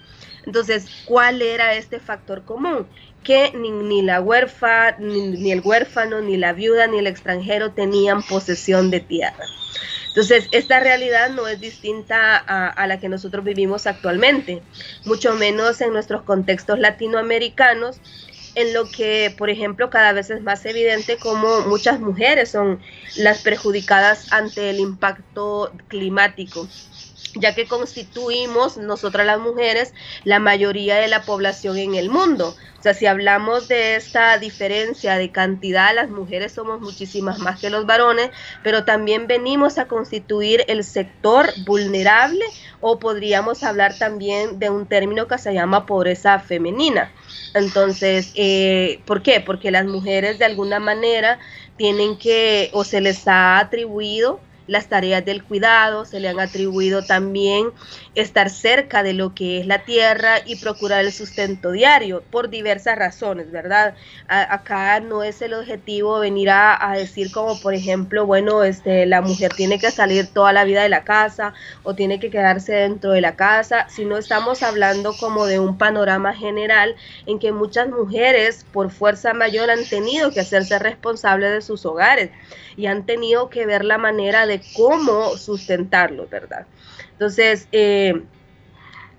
Entonces, 0.45 0.87
¿cuál 1.05 1.41
era 1.41 1.75
este 1.75 1.99
factor 1.99 2.43
común? 2.43 2.87
Que 3.23 3.51
ni, 3.53 4.01
la 4.01 4.21
huérfana, 4.21 4.97
ni, 4.99 5.51
el 5.51 5.61
huérfano, 5.63 6.21
ni 6.21 6.37
la 6.37 6.53
viuda, 6.53 6.87
ni 6.87 6.97
el 6.97 7.07
extranjero 7.07 7.71
tenían 7.71 8.23
posesión 8.23 8.89
de 8.89 9.01
tierra. 9.01 9.45
Entonces, 10.07 10.47
esta 10.51 10.79
realidad 10.79 11.29
no 11.29 11.47
es 11.47 11.59
distinta 11.59 12.35
a, 12.37 12.67
a, 12.67 12.87
la 12.87 12.99
que 12.99 13.07
nosotros 13.07 13.45
vivimos 13.45 13.87
actualmente, 13.87 14.61
mucho 15.05 15.35
menos 15.35 15.79
en 15.79 15.93
nuestros 15.93 16.23
contextos 16.23 16.79
latinoamericanos, 16.79 18.01
en 18.55 18.73
lo 18.73 18.89
que, 18.89 19.33
por 19.37 19.49
ejemplo, 19.49 19.89
cada 19.89 20.11
vez 20.13 20.29
es 20.29 20.41
más 20.41 20.65
evidente 20.65 21.17
como 21.17 21.61
muchas 21.61 21.99
mujeres 21.99 22.51
son 22.51 22.81
las 23.17 23.41
perjudicadas 23.41 24.31
ante 24.33 24.69
el 24.69 24.79
impacto 24.79 25.71
climático. 25.87 26.67
Ya 27.35 27.55
que 27.55 27.67
constituimos 27.67 28.77
nosotras 28.77 29.25
las 29.25 29.39
mujeres 29.39 29.93
la 30.23 30.39
mayoría 30.39 30.95
de 30.97 31.07
la 31.07 31.23
población 31.23 31.77
en 31.77 31.95
el 31.95 32.09
mundo. 32.09 32.55
O 32.79 32.83
sea, 32.83 32.95
si 32.95 33.05
hablamos 33.05 33.67
de 33.67 33.95
esta 33.95 34.39
diferencia 34.39 35.17
de 35.17 35.29
cantidad, 35.29 35.93
las 35.93 36.09
mujeres 36.09 36.51
somos 36.53 36.81
muchísimas 36.81 37.37
más 37.37 37.59
que 37.59 37.69
los 37.69 37.85
varones, 37.85 38.31
pero 38.63 38.85
también 38.85 39.27
venimos 39.27 39.77
a 39.77 39.85
constituir 39.85 40.63
el 40.67 40.83
sector 40.83 41.53
vulnerable 41.65 42.43
o 42.79 42.97
podríamos 42.97 43.61
hablar 43.61 43.95
también 43.99 44.57
de 44.57 44.71
un 44.71 44.87
término 44.87 45.27
que 45.27 45.37
se 45.37 45.53
llama 45.53 45.85
pobreza 45.85 46.39
femenina. 46.39 47.11
Entonces, 47.53 48.31
eh, 48.35 48.99
¿por 49.05 49.21
qué? 49.21 49.41
Porque 49.41 49.69
las 49.69 49.85
mujeres 49.85 50.39
de 50.39 50.45
alguna 50.45 50.79
manera 50.79 51.37
tienen 51.77 52.17
que 52.17 52.71
o 52.73 52.83
se 52.83 52.99
les 52.99 53.27
ha 53.27 53.59
atribuido 53.59 54.39
las 54.71 54.87
tareas 54.87 55.25
del 55.25 55.43
cuidado, 55.43 56.05
se 56.05 56.21
le 56.21 56.29
han 56.29 56.39
atribuido 56.39 57.03
también 57.03 57.71
estar 58.15 58.49
cerca 58.49 59.03
de 59.03 59.11
lo 59.11 59.35
que 59.35 59.59
es 59.59 59.67
la 59.67 59.79
tierra 59.83 60.37
y 60.45 60.55
procurar 60.55 61.03
el 61.03 61.11
sustento 61.11 61.71
diario 61.71 62.23
por 62.31 62.49
diversas 62.49 62.97
razones, 62.97 63.51
¿verdad? 63.51 63.95
acá 64.29 65.01
no 65.01 65.23
es 65.23 65.41
el 65.41 65.53
objetivo 65.55 66.19
venir 66.19 66.51
a, 66.51 66.93
decir 66.95 67.33
como 67.33 67.59
por 67.59 67.73
ejemplo, 67.73 68.25
bueno, 68.25 68.63
este, 68.63 69.05
la 69.05 69.21
mujer 69.21 69.51
tiene 69.53 69.77
que 69.77 69.91
salir 69.91 70.27
toda 70.27 70.53
la 70.53 70.63
vida 70.63 70.83
de 70.83 70.89
la 70.89 71.03
casa 71.03 71.53
o 71.83 71.93
tiene 71.93 72.21
que 72.21 72.29
quedarse 72.29 72.71
dentro 72.71 73.11
de 73.11 73.19
la 73.19 73.35
casa, 73.35 73.87
sino 73.89 74.17
estamos 74.17 74.63
hablando 74.63 75.13
como 75.19 75.47
de 75.47 75.59
un 75.59 75.77
panorama 75.77 76.33
general 76.33 76.95
en 77.25 77.39
que 77.39 77.51
muchas 77.51 77.89
mujeres 77.89 78.65
por 78.71 78.89
fuerza 78.89 79.33
mayor 79.33 79.69
han 79.69 79.83
tenido 79.83 80.31
que 80.31 80.39
hacerse 80.39 80.79
responsables 80.79 81.51
de 81.51 81.61
sus 81.61 81.85
hogares 81.85 82.31
y 82.77 82.85
han 82.85 83.05
tenido 83.05 83.49
que 83.49 83.65
ver 83.65 83.83
la 83.83 83.97
manera 83.97 84.45
de 84.45 84.60
cómo 84.75 85.37
sustentarlo, 85.37 86.27
¿verdad? 86.27 86.65
Entonces, 87.13 87.67
eh, 87.71 88.23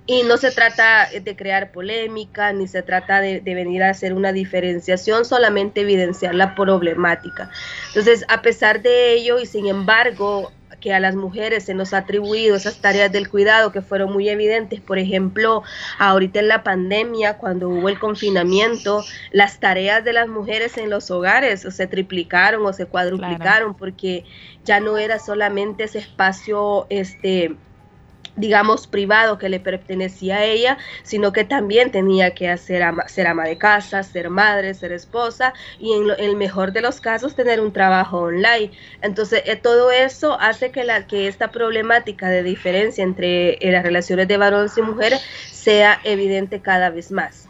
y 0.07 0.25
no 0.25 0.37
se 0.37 0.51
trata 0.51 1.09
de 1.11 1.37
crear 1.37 1.71
polémica, 1.71 2.53
ni 2.53 2.67
se 2.67 2.83
trata 2.83 3.21
de, 3.21 3.41
venir 3.41 3.85
a 3.85 3.91
hacer 3.91 4.15
una 4.15 4.33
diferenciación, 4.33 5.25
solamente 5.25 5.83
evidenciar 5.83 6.35
la 6.35 6.55
problemática. 6.55 7.51
Entonces, 7.89 8.25
a 8.29 8.43
pesar 8.43 8.83
de 8.83 9.15
ello, 9.15 9.39
y 9.39 9.47
sin 9.47 9.69
embargo, 9.69 10.51
que 10.83 10.93
a 10.93 11.01
las 11.01 11.15
mujeres 11.15 11.65
se 11.65 11.75
nos 11.75 11.95
ha 11.95 11.99
atribuido 11.99 12.57
esas 12.57 12.79
tareas 12.79 13.11
del 13.11 13.31
cuidado 13.31 13.73
que 13.73 13.81
fueron 13.81 14.13
muy 14.13 14.29
evidentes. 14.29 14.81
Por 14.81 14.99
ejemplo, 14.99 15.63
ahorita 15.99 16.41
en 16.41 16.49
la 16.49 16.63
pandemia, 16.63 17.39
cuando 17.39 17.71
hubo 17.71 17.89
el 17.89 17.99
confinamiento, 17.99 19.03
las 19.31 19.61
tareas 19.61 20.05
de 20.05 20.13
las 20.13 20.29
mujeres 20.29 20.77
en 20.77 20.91
los 20.91 21.11
hogares 21.11 21.61
se 21.63 21.87
triplicaron 21.87 22.67
o 22.67 22.73
se 22.73 22.87
cuadruplicaron 22.87 23.75
porque 23.75 24.25
ya 24.65 24.81
no 24.81 24.99
era 24.99 25.19
solamente 25.19 25.85
ese 25.85 26.01
espacio 26.01 26.87
este 26.91 27.57
digamos, 28.37 28.87
privado 28.87 29.39
que 29.39 29.49
le 29.49 29.61
pertenecía 29.61 30.37
a 30.37 30.45
ella, 30.45 30.79
sino 31.03 31.33
que 31.33 31.45
también 31.45 31.91
tenía 31.91 32.35
que 32.35 32.49
hacer 32.49 32.83
ser 33.07 33.27
ama 33.27 33.45
de 33.45 33.59
casa, 33.59 34.03
ser 34.03 34.31
madre, 34.31 34.75
ser 34.75 34.93
esposa 34.93 35.53
y 35.79 35.93
en, 35.93 36.09
el 36.19 36.37
mejor 36.37 36.73
de 36.73 36.81
los 36.81 37.01
casos 37.01 37.35
tener 37.35 37.61
un 37.61 37.73
trabajo 37.73 38.21
online. 38.21 38.71
Entonces, 39.03 39.43
eh, 39.47 39.57
todo 39.57 39.91
eso 39.91 40.39
hace 40.41 40.71
que, 40.71 40.85
la, 40.85 41.07
que 41.07 41.29
esta 41.29 41.51
problemática 41.51 42.29
de 42.29 42.43
diferencia 42.43 43.05
entre 43.05 43.55
eh, 43.55 43.71
las 43.71 43.83
relaciones 43.83 44.29
de 44.29 44.37
varones 44.37 44.77
y 44.79 44.83
mujeres 44.83 45.21
sea 45.51 46.01
evidente 46.05 46.61
cada 46.61 46.91
vez 46.91 47.11
más. 47.11 47.49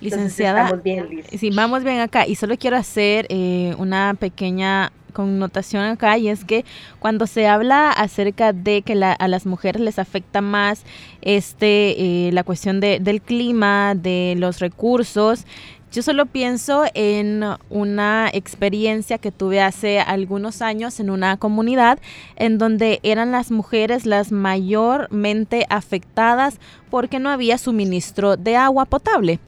Licenciada, 0.00 0.62
vamos 0.62 0.82
bien, 0.82 1.24
sí, 1.38 1.50
vamos 1.50 1.84
bien 1.84 2.00
acá 2.00 2.26
y 2.26 2.34
solo 2.34 2.56
quiero 2.56 2.78
hacer 2.78 3.26
eh, 3.28 3.74
una 3.76 4.14
pequeña 4.18 4.92
connotación 5.10 5.84
acá 5.84 6.18
y 6.18 6.28
es 6.28 6.44
que 6.44 6.64
cuando 6.98 7.26
se 7.26 7.46
habla 7.46 7.90
acerca 7.90 8.52
de 8.52 8.82
que 8.82 8.92
a 8.92 9.28
las 9.28 9.46
mujeres 9.46 9.82
les 9.82 9.98
afecta 9.98 10.40
más 10.40 10.84
este 11.22 12.28
eh, 12.28 12.32
la 12.32 12.44
cuestión 12.44 12.80
de, 12.80 13.00
del 13.00 13.20
clima, 13.20 13.94
de 13.94 14.34
los 14.36 14.58
recursos, 14.60 15.44
yo 15.92 16.02
solo 16.02 16.26
pienso 16.26 16.84
en 16.94 17.42
una 17.68 18.30
experiencia 18.32 19.18
que 19.18 19.32
tuve 19.32 19.60
hace 19.60 19.98
algunos 19.98 20.62
años 20.62 21.00
en 21.00 21.10
una 21.10 21.36
comunidad 21.36 21.98
en 22.36 22.58
donde 22.58 23.00
eran 23.02 23.32
las 23.32 23.50
mujeres 23.50 24.06
las 24.06 24.30
mayormente 24.30 25.66
afectadas 25.68 26.60
porque 26.90 27.18
no 27.18 27.28
había 27.28 27.58
suministro 27.58 28.36
de 28.36 28.54
agua 28.54 28.84
potable. 28.84 29.40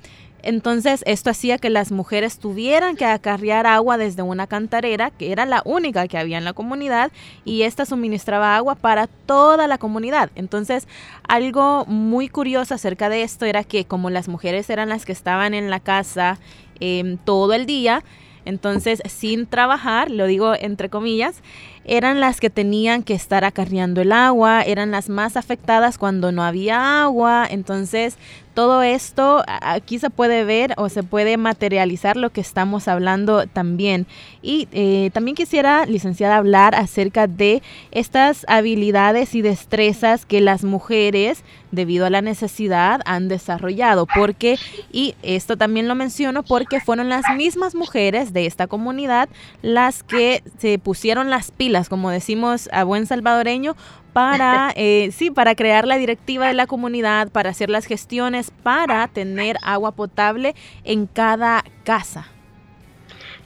Entonces, 0.42 1.02
esto 1.06 1.30
hacía 1.30 1.58
que 1.58 1.70
las 1.70 1.92
mujeres 1.92 2.38
tuvieran 2.38 2.96
que 2.96 3.04
acarrear 3.04 3.66
agua 3.66 3.96
desde 3.96 4.22
una 4.22 4.46
cantarera, 4.46 5.10
que 5.10 5.32
era 5.32 5.46
la 5.46 5.62
única 5.64 6.08
que 6.08 6.18
había 6.18 6.38
en 6.38 6.44
la 6.44 6.52
comunidad, 6.52 7.12
y 7.44 7.62
esta 7.62 7.86
suministraba 7.86 8.56
agua 8.56 8.74
para 8.74 9.06
toda 9.06 9.66
la 9.66 9.78
comunidad. 9.78 10.30
Entonces, 10.34 10.88
algo 11.28 11.84
muy 11.86 12.28
curioso 12.28 12.74
acerca 12.74 13.08
de 13.08 13.22
esto 13.22 13.46
era 13.46 13.64
que 13.64 13.84
como 13.84 14.10
las 14.10 14.28
mujeres 14.28 14.68
eran 14.68 14.88
las 14.88 15.04
que 15.04 15.12
estaban 15.12 15.54
en 15.54 15.70
la 15.70 15.80
casa 15.80 16.38
em, 16.80 17.16
todo 17.18 17.52
el 17.52 17.66
día, 17.66 18.02
entonces 18.44 19.00
sin 19.06 19.46
trabajar, 19.46 20.10
lo 20.10 20.26
digo 20.26 20.54
entre 20.54 20.88
comillas, 20.88 21.42
eran 21.84 22.20
las 22.20 22.40
que 22.40 22.50
tenían 22.50 23.02
que 23.02 23.14
estar 23.14 23.44
acarreando 23.44 24.00
el 24.00 24.12
agua, 24.12 24.62
eran 24.62 24.90
las 24.90 25.08
más 25.08 25.36
afectadas 25.36 25.98
cuando 25.98 26.32
no 26.32 26.42
había 26.42 27.02
agua, 27.02 27.46
entonces 27.48 28.16
todo 28.54 28.82
esto 28.82 29.42
aquí 29.46 29.98
se 29.98 30.10
puede 30.10 30.44
ver 30.44 30.74
o 30.76 30.88
se 30.88 31.02
puede 31.02 31.36
materializar 31.36 32.16
lo 32.16 32.30
que 32.30 32.40
estamos 32.40 32.88
hablando 32.88 33.46
también. 33.46 34.06
Y 34.42 34.68
eh, 34.72 35.10
también 35.12 35.34
quisiera, 35.34 35.86
licenciada, 35.86 36.36
hablar 36.36 36.74
acerca 36.74 37.26
de 37.26 37.62
estas 37.90 38.44
habilidades 38.48 39.34
y 39.34 39.42
destrezas 39.42 40.26
que 40.26 40.40
las 40.40 40.64
mujeres, 40.64 41.44
debido 41.70 42.06
a 42.06 42.10
la 42.10 42.22
necesidad, 42.22 43.00
han 43.04 43.28
desarrollado. 43.28 44.06
Porque, 44.06 44.58
y 44.92 45.14
esto 45.22 45.56
también 45.56 45.88
lo 45.88 45.94
menciono 45.94 46.42
porque 46.42 46.80
fueron 46.80 47.08
las 47.08 47.24
mismas 47.36 47.74
mujeres 47.74 48.32
de 48.32 48.46
esta 48.46 48.66
comunidad 48.66 49.28
las 49.62 50.02
que 50.02 50.42
se 50.58 50.78
pusieron 50.78 51.30
las 51.30 51.50
pilas, 51.50 51.88
como 51.88 52.10
decimos 52.10 52.68
a 52.72 52.84
buen 52.84 53.06
salvadoreño, 53.06 53.76
para, 54.12 54.72
eh, 54.76 55.10
sí, 55.12 55.30
para 55.30 55.54
crear 55.54 55.86
la 55.86 55.96
directiva 55.96 56.46
de 56.46 56.54
la 56.54 56.66
comunidad, 56.66 57.28
para 57.30 57.50
hacer 57.50 57.70
las 57.70 57.86
gestiones, 57.86 58.50
para 58.50 59.08
tener 59.08 59.56
agua 59.62 59.92
potable 59.92 60.54
en 60.84 61.06
cada 61.06 61.64
casa. 61.84 62.28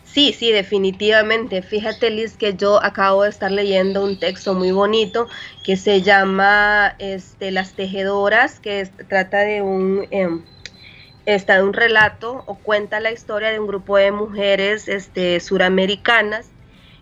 Sí, 0.05 0.33
sí, 0.33 0.51
definitivamente. 0.51 1.61
Fíjate, 1.61 2.11
Liz, 2.11 2.37
que 2.37 2.55
yo 2.55 2.83
acabo 2.83 3.25
de 3.25 3.29
estar 3.29 3.53
leyendo 3.53 4.03
un 4.03 4.19
texto 4.19 4.55
muy 4.55 4.71
bonito 4.71 5.29
que 5.63 5.77
se 5.77 6.01
llama 6.01 6.97
este, 6.99 7.51
Las 7.51 7.75
Tejedoras, 7.75 8.59
que 8.59 8.89
trata 9.09 9.41
de 9.41 9.61
un, 9.61 10.07
em, 10.11 10.43
de 11.27 11.63
un 11.63 11.75
relato 11.75 12.45
o 12.47 12.55
cuenta 12.55 12.99
la 12.99 13.13
historia 13.13 13.51
de 13.51 13.59
un 13.59 13.67
grupo 13.67 13.99
de 13.99 14.11
mujeres 14.11 14.89
este, 14.89 15.39
suramericanas 15.41 16.47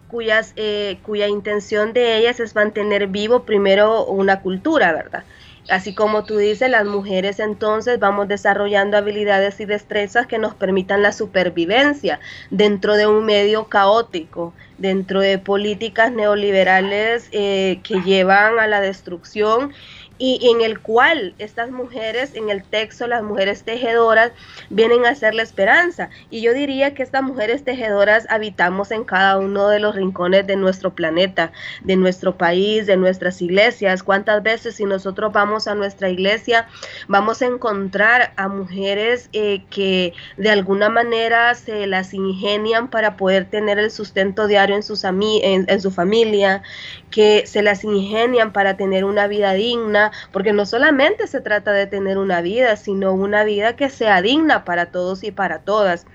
cuyas, 0.08 0.52
eh, 0.56 0.98
cuya 1.02 1.28
intención 1.28 1.92
de 1.92 2.18
ellas 2.18 2.40
es 2.40 2.54
mantener 2.54 3.06
vivo 3.08 3.44
primero 3.44 4.06
una 4.06 4.40
cultura, 4.40 4.92
¿verdad? 4.92 5.24
Así 5.70 5.94
como 5.94 6.24
tú 6.24 6.36
dices, 6.36 6.68
las 6.68 6.84
mujeres 6.84 7.40
entonces 7.40 7.98
vamos 7.98 8.28
desarrollando 8.28 8.98
habilidades 8.98 9.58
y 9.60 9.64
destrezas 9.64 10.26
que 10.26 10.38
nos 10.38 10.54
permitan 10.54 11.00
la 11.00 11.10
supervivencia 11.10 12.20
dentro 12.50 12.96
de 12.96 13.06
un 13.06 13.24
medio 13.24 13.64
caótico, 13.68 14.52
dentro 14.76 15.20
de 15.20 15.38
políticas 15.38 16.12
neoliberales 16.12 17.28
eh, 17.32 17.80
que 17.82 18.02
llevan 18.02 18.58
a 18.58 18.66
la 18.66 18.82
destrucción 18.82 19.72
y 20.18 20.48
en 20.48 20.60
el 20.60 20.80
cual 20.80 21.34
estas 21.38 21.70
mujeres, 21.70 22.34
en 22.34 22.48
el 22.48 22.62
texto, 22.62 23.06
las 23.06 23.22
mujeres 23.22 23.64
tejedoras, 23.64 24.32
vienen 24.70 25.06
a 25.06 25.14
ser 25.14 25.34
la 25.34 25.42
esperanza. 25.42 26.08
Y 26.30 26.40
yo 26.40 26.54
diría 26.54 26.94
que 26.94 27.02
estas 27.02 27.22
mujeres 27.22 27.64
tejedoras 27.64 28.26
habitamos 28.30 28.92
en 28.92 29.04
cada 29.04 29.38
uno 29.38 29.68
de 29.68 29.80
los 29.80 29.96
rincones 29.96 30.46
de 30.46 30.56
nuestro 30.56 30.94
planeta, 30.94 31.52
de 31.82 31.96
nuestro 31.96 32.36
país, 32.36 32.86
de 32.86 32.96
nuestras 32.96 33.42
iglesias. 33.42 34.02
¿Cuántas 34.02 34.42
veces 34.42 34.76
si 34.76 34.84
nosotros 34.84 35.32
vamos 35.32 35.66
a 35.66 35.74
nuestra 35.74 36.08
iglesia, 36.08 36.68
vamos 37.08 37.42
a 37.42 37.46
encontrar 37.46 38.32
a 38.36 38.48
mujeres 38.48 39.28
eh, 39.32 39.64
que 39.68 40.12
de 40.36 40.50
alguna 40.50 40.88
manera 40.88 41.54
se 41.54 41.86
las 41.86 42.14
ingenian 42.14 42.88
para 42.88 43.16
poder 43.16 43.46
tener 43.46 43.78
el 43.78 43.90
sustento 43.90 44.46
diario 44.46 44.76
en, 44.76 44.82
sus 44.82 45.04
en 45.04 45.80
su 45.80 45.90
familia, 45.90 46.62
que 47.10 47.46
se 47.46 47.62
las 47.62 47.84
ingenian 47.84 48.52
para 48.52 48.76
tener 48.76 49.04
una 49.04 49.26
vida 49.26 49.52
digna? 49.54 50.03
Porque 50.32 50.52
no 50.52 50.66
solamente 50.66 51.26
se 51.26 51.40
trata 51.40 51.72
de 51.72 51.86
tener 51.86 52.18
una 52.18 52.40
vida, 52.40 52.76
sino 52.76 53.12
una 53.12 53.44
vida 53.44 53.76
que 53.76 53.88
sea 53.88 54.22
digna 54.22 54.64
para 54.64 54.86
todos 54.86 55.24
y 55.24 55.30
para 55.30 55.60
todas. 55.60 56.06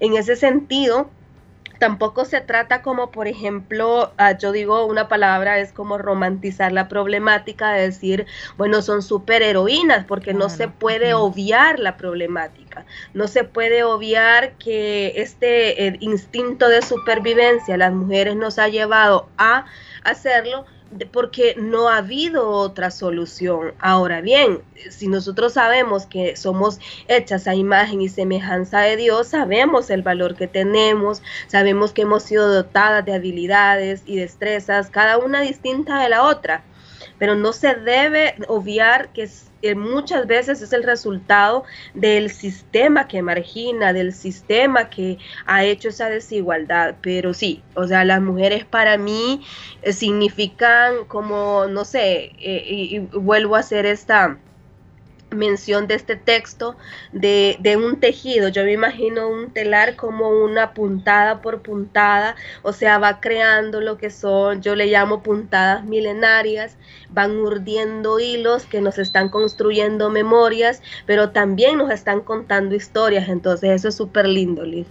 En 0.00 0.16
ese 0.16 0.36
sentido, 0.36 1.10
tampoco 1.78 2.24
se 2.24 2.40
trata 2.40 2.82
como, 2.82 3.10
por 3.10 3.28
ejemplo, 3.28 4.12
ah, 4.16 4.32
yo 4.32 4.52
digo 4.52 4.86
una 4.86 5.08
palabra, 5.08 5.58
es 5.58 5.72
como 5.72 5.98
romantizar 5.98 6.72
la 6.72 6.88
problemática 6.88 7.72
de 7.72 7.82
decir, 7.82 8.26
bueno, 8.56 8.82
son 8.82 9.02
superheroínas, 9.02 10.04
porque 10.04 10.34
no 10.34 10.48
se 10.48 10.68
puede 10.68 11.14
obviar 11.14 11.78
la 11.78 11.96
problemática, 11.96 12.86
no 13.12 13.28
se 13.28 13.44
puede 13.44 13.84
obviar 13.84 14.52
que 14.52 15.12
este 15.16 15.86
eh, 15.86 15.96
instinto 16.00 16.68
de 16.68 16.82
supervivencia 16.82 17.76
las 17.76 17.92
mujeres 17.92 18.36
nos 18.36 18.58
ha 18.58 18.68
llevado 18.68 19.28
a 19.36 19.66
hacerlo, 20.04 20.64
porque 21.12 21.54
no 21.58 21.88
ha 21.88 21.98
habido 21.98 22.48
otra 22.48 22.90
solución. 22.90 23.74
Ahora 23.78 24.20
bien, 24.20 24.62
si 24.90 25.08
nosotros 25.08 25.54
sabemos 25.54 26.06
que 26.06 26.36
somos 26.36 26.78
hechas 27.08 27.46
a 27.46 27.54
imagen 27.54 28.00
y 28.00 28.08
semejanza 28.08 28.80
de 28.80 28.96
Dios, 28.96 29.28
sabemos 29.28 29.90
el 29.90 30.02
valor 30.02 30.36
que 30.36 30.46
tenemos, 30.46 31.22
sabemos 31.46 31.92
que 31.92 32.02
hemos 32.02 32.22
sido 32.22 32.52
dotadas 32.52 33.04
de 33.04 33.14
habilidades 33.14 34.02
y 34.06 34.16
destrezas, 34.16 34.90
cada 34.90 35.18
una 35.18 35.40
distinta 35.40 36.02
de 36.02 36.08
la 36.08 36.22
otra. 36.24 36.64
Pero 37.18 37.36
no 37.36 37.52
se 37.52 37.74
debe 37.74 38.34
obviar 38.48 39.10
que 39.12 39.28
muchas 39.74 40.26
veces 40.26 40.60
es 40.60 40.72
el 40.72 40.82
resultado 40.82 41.64
del 41.94 42.30
sistema 42.30 43.08
que 43.08 43.22
margina, 43.22 43.92
del 43.94 44.12
sistema 44.12 44.90
que 44.90 45.18
ha 45.46 45.64
hecho 45.64 45.88
esa 45.88 46.10
desigualdad. 46.10 46.96
Pero 47.00 47.32
sí, 47.32 47.62
o 47.74 47.86
sea, 47.86 48.04
las 48.04 48.20
mujeres 48.20 48.66
para 48.66 48.98
mí 48.98 49.42
eh, 49.82 49.92
significan 49.92 51.04
como, 51.06 51.66
no 51.66 51.84
sé, 51.84 52.32
eh, 52.38 52.64
y 52.66 52.98
vuelvo 52.98 53.56
a 53.56 53.60
hacer 53.60 53.86
esta 53.86 54.38
mención 55.34 55.86
de 55.86 55.94
este 55.94 56.16
texto 56.16 56.76
de, 57.12 57.58
un 57.76 58.00
tejido. 58.00 58.48
Yo 58.48 58.64
me 58.64 58.72
imagino 58.72 59.28
un 59.28 59.50
telar 59.50 59.96
como 59.96 60.30
una 60.30 60.74
puntada 60.74 61.42
por 61.42 61.62
puntada, 61.62 62.36
o 62.62 62.72
sea, 62.72 62.98
va 62.98 63.20
creando 63.20 63.80
lo 63.80 63.98
que 63.98 64.10
son, 64.10 64.62
yo 64.62 64.74
le 64.74 64.86
llamo 64.86 65.22
puntadas 65.22 65.84
milenarias, 65.84 66.76
van 67.10 67.36
urdiendo 67.36 68.20
hilos 68.20 68.64
que 68.64 68.80
nos 68.80 68.98
están 68.98 69.28
construyendo 69.28 70.10
memorias, 70.10 70.82
pero 71.06 71.30
también 71.30 71.78
nos 71.78 71.90
están 71.90 72.20
contando 72.20 72.74
historias. 72.74 73.28
Entonces, 73.28 73.70
eso 73.70 73.88
es 73.88 73.94
súper 73.94 74.26
lindo, 74.26 74.64
Liz. 74.64 74.86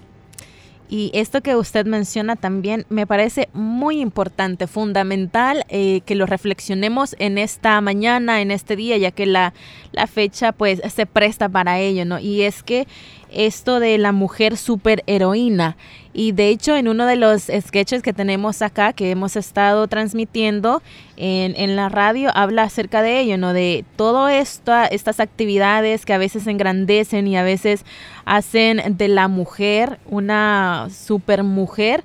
Y 0.89 1.11
esto 1.13 1.41
que 1.41 1.55
usted 1.55 1.85
menciona 1.85 2.35
también 2.35 2.85
me 2.89 3.07
parece 3.07 3.49
muy 3.53 3.99
importante, 3.99 4.67
fundamental 4.67 5.65
eh, 5.69 6.01
que 6.05 6.15
lo 6.15 6.25
reflexionemos 6.25 7.15
en 7.19 7.37
esta 7.37 7.79
mañana, 7.81 8.41
en 8.41 8.51
este 8.51 8.75
día, 8.75 8.97
ya 8.97 9.11
que 9.11 9.25
la, 9.25 9.53
la 9.91 10.07
fecha 10.07 10.51
pues 10.51 10.81
se 10.93 11.05
presta 11.05 11.49
para 11.49 11.79
ello, 11.79 12.05
¿no? 12.05 12.19
Y 12.19 12.43
es 12.43 12.61
que 12.63 12.87
esto 13.33 13.79
de 13.79 13.97
la 13.97 14.11
mujer 14.11 14.57
super 14.57 15.03
heroína. 15.07 15.77
Y 16.13 16.31
de 16.31 16.49
hecho, 16.49 16.75
en 16.75 16.87
uno 16.87 17.07
de 17.07 17.15
los 17.15 17.43
sketches 17.43 18.03
que 18.03 18.13
tenemos 18.13 18.61
acá, 18.61 18.93
que 18.93 19.09
hemos 19.09 19.35
estado 19.35 19.87
transmitiendo 19.87 20.83
en, 21.17 21.55
en 21.55 21.75
la 21.75 21.89
radio, 21.89 22.29
habla 22.35 22.63
acerca 22.63 23.01
de 23.01 23.19
ello, 23.19 23.37
¿no? 23.37 23.53
De 23.53 23.83
todo 23.95 24.29
esto, 24.29 24.73
estas 24.91 25.19
actividades 25.19 26.05
que 26.05 26.13
a 26.13 26.19
veces 26.19 26.45
engrandecen 26.45 27.27
y 27.27 27.35
a 27.35 27.43
veces 27.43 27.83
hacen 28.25 28.97
de 28.97 29.07
la 29.07 29.27
mujer 29.27 29.99
una 30.05 30.87
super 30.91 31.43
mujer 31.43 32.03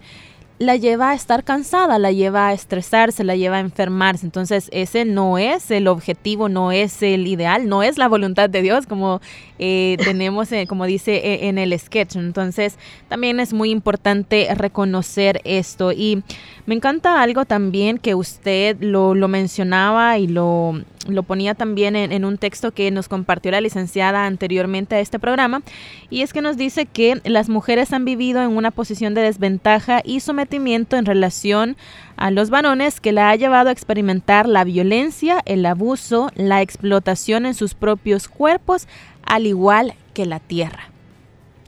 la 0.59 0.77
lleva 0.77 1.11
a 1.11 1.15
estar 1.15 1.45
cansada, 1.45 1.99
la 1.99 2.11
lleva 2.11 2.49
a 2.49 2.53
estresarse, 2.53 3.23
la 3.23 3.37
lleva 3.37 3.57
a 3.57 3.61
enfermarse. 3.61 4.27
Entonces 4.27 4.69
ese 4.73 5.05
no 5.05 5.39
es 5.39 5.71
el 5.71 5.87
objetivo, 5.87 6.49
no 6.49 6.73
es 6.73 7.03
el 7.03 7.27
ideal, 7.27 7.69
no 7.69 7.83
es 7.83 7.97
la 7.97 8.09
voluntad 8.09 8.51
de 8.51 8.63
Dios 8.63 8.87
como 8.87 9.21
eh, 9.59 9.97
tenemos, 10.05 10.51
eh, 10.53 10.67
como 10.67 10.87
dice 10.87 11.17
eh, 11.17 11.49
en 11.49 11.59
el 11.59 11.79
sketch. 11.79 12.17
Entonces 12.17 12.79
también 13.09 13.41
es 13.41 13.53
muy 13.53 13.71
importante 13.71 14.49
reconocer 14.55 15.41
esto. 15.45 15.93
Y 15.93 16.23
me 16.67 16.75
encanta 16.75 17.23
algo 17.23 17.45
también 17.45 17.99
que 17.99 18.15
usted 18.15 18.77
lo, 18.81 19.15
lo 19.15 19.29
mencionaba 19.29 20.19
y 20.19 20.27
lo, 20.27 20.81
lo 21.09 21.23
ponía 21.23 21.55
también 21.55 21.97
en, 21.97 22.13
en, 22.13 22.25
un 22.25 22.39
texto 22.39 22.73
que 22.73 22.91
nos 22.91 23.09
compartió 23.09 23.51
la 23.51 23.61
licenciada 23.61 24.27
anteriormente 24.27 24.95
a 24.95 25.01
este 25.01 25.19
programa. 25.19 25.63
Y 26.11 26.23
es 26.23 26.33
que 26.33 26.43
nos 26.43 26.57
dice 26.57 26.87
que 26.87 27.21
las 27.25 27.49
mujeres 27.49 27.93
han 27.93 28.05
vivido 28.05 28.43
en 28.43 28.57
una 28.57 28.71
posición 28.71 29.15
de 29.15 29.23
desventaja 29.23 30.03
y 30.05 30.21
sometimiento 30.21 30.97
en 30.97 31.07
relación 31.07 31.77
a 32.19 32.33
los 32.33 32.51
varones 32.51 33.01
que 33.01 33.13
la 33.13 33.31
ha 33.31 33.37
llevado 33.37 33.69
a 33.69 33.73
experimentar 33.73 34.49
la 34.49 34.65
violencia, 34.65 35.41
el 35.47 35.65
abuso, 35.65 36.31
la 36.35 36.63
explotación 36.63 37.47
en 37.47 37.55
sus 37.55 37.75
propios 37.75 38.29
cuerpos, 38.29 38.89
al 39.29 39.47
igual 39.47 39.95
que 40.15 40.27
la 40.27 40.41
tierra. 40.41 40.89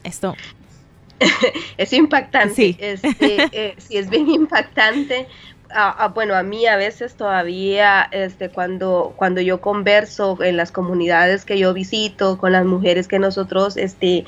Esto 0.03 0.35
es 1.77 1.93
impactante. 1.93 2.55
Sí. 2.55 2.77
Este, 2.79 3.47
eh, 3.51 3.75
sí, 3.77 3.97
es 3.97 4.09
bien 4.09 4.29
impactante 4.41 5.27
bueno, 6.13 6.35
a 6.35 6.43
mí 6.43 6.65
a 6.65 6.75
veces 6.75 7.15
todavía, 7.15 8.07
este, 8.11 8.49
cuando, 8.49 9.13
cuando 9.15 9.41
yo 9.41 9.61
converso 9.61 10.37
en 10.41 10.57
las 10.57 10.71
comunidades 10.71 11.45
que 11.45 11.57
yo 11.57 11.73
visito, 11.73 12.37
con 12.37 12.51
las 12.51 12.65
mujeres 12.65 13.07
que 13.07 13.19
nosotros 13.19 13.77
este, 13.77 14.25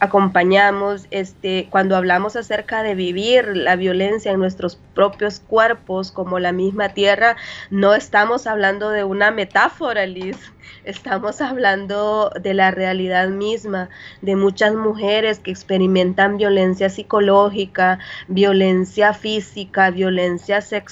acompañamos, 0.00 1.06
este, 1.10 1.68
cuando 1.70 1.96
hablamos 1.96 2.36
acerca 2.36 2.82
de 2.82 2.94
vivir 2.94 3.56
la 3.56 3.76
violencia 3.76 4.32
en 4.32 4.38
nuestros 4.38 4.78
propios 4.94 5.40
cuerpos 5.40 6.12
como 6.12 6.38
la 6.38 6.52
misma 6.52 6.90
tierra, 6.90 7.36
no 7.70 7.94
estamos 7.94 8.46
hablando 8.46 8.90
de 8.90 9.04
una 9.04 9.30
metáfora, 9.30 10.06
Liz. 10.06 10.38
Estamos 10.84 11.40
hablando 11.40 12.30
de 12.40 12.52
la 12.52 12.70
realidad 12.70 13.28
misma, 13.28 13.88
de 14.20 14.36
muchas 14.36 14.74
mujeres 14.74 15.38
que 15.38 15.50
experimentan 15.50 16.36
violencia 16.36 16.90
psicológica, 16.90 17.98
violencia 18.28 19.14
física, 19.14 19.90
violencia 19.90 20.60
sexual 20.60 20.83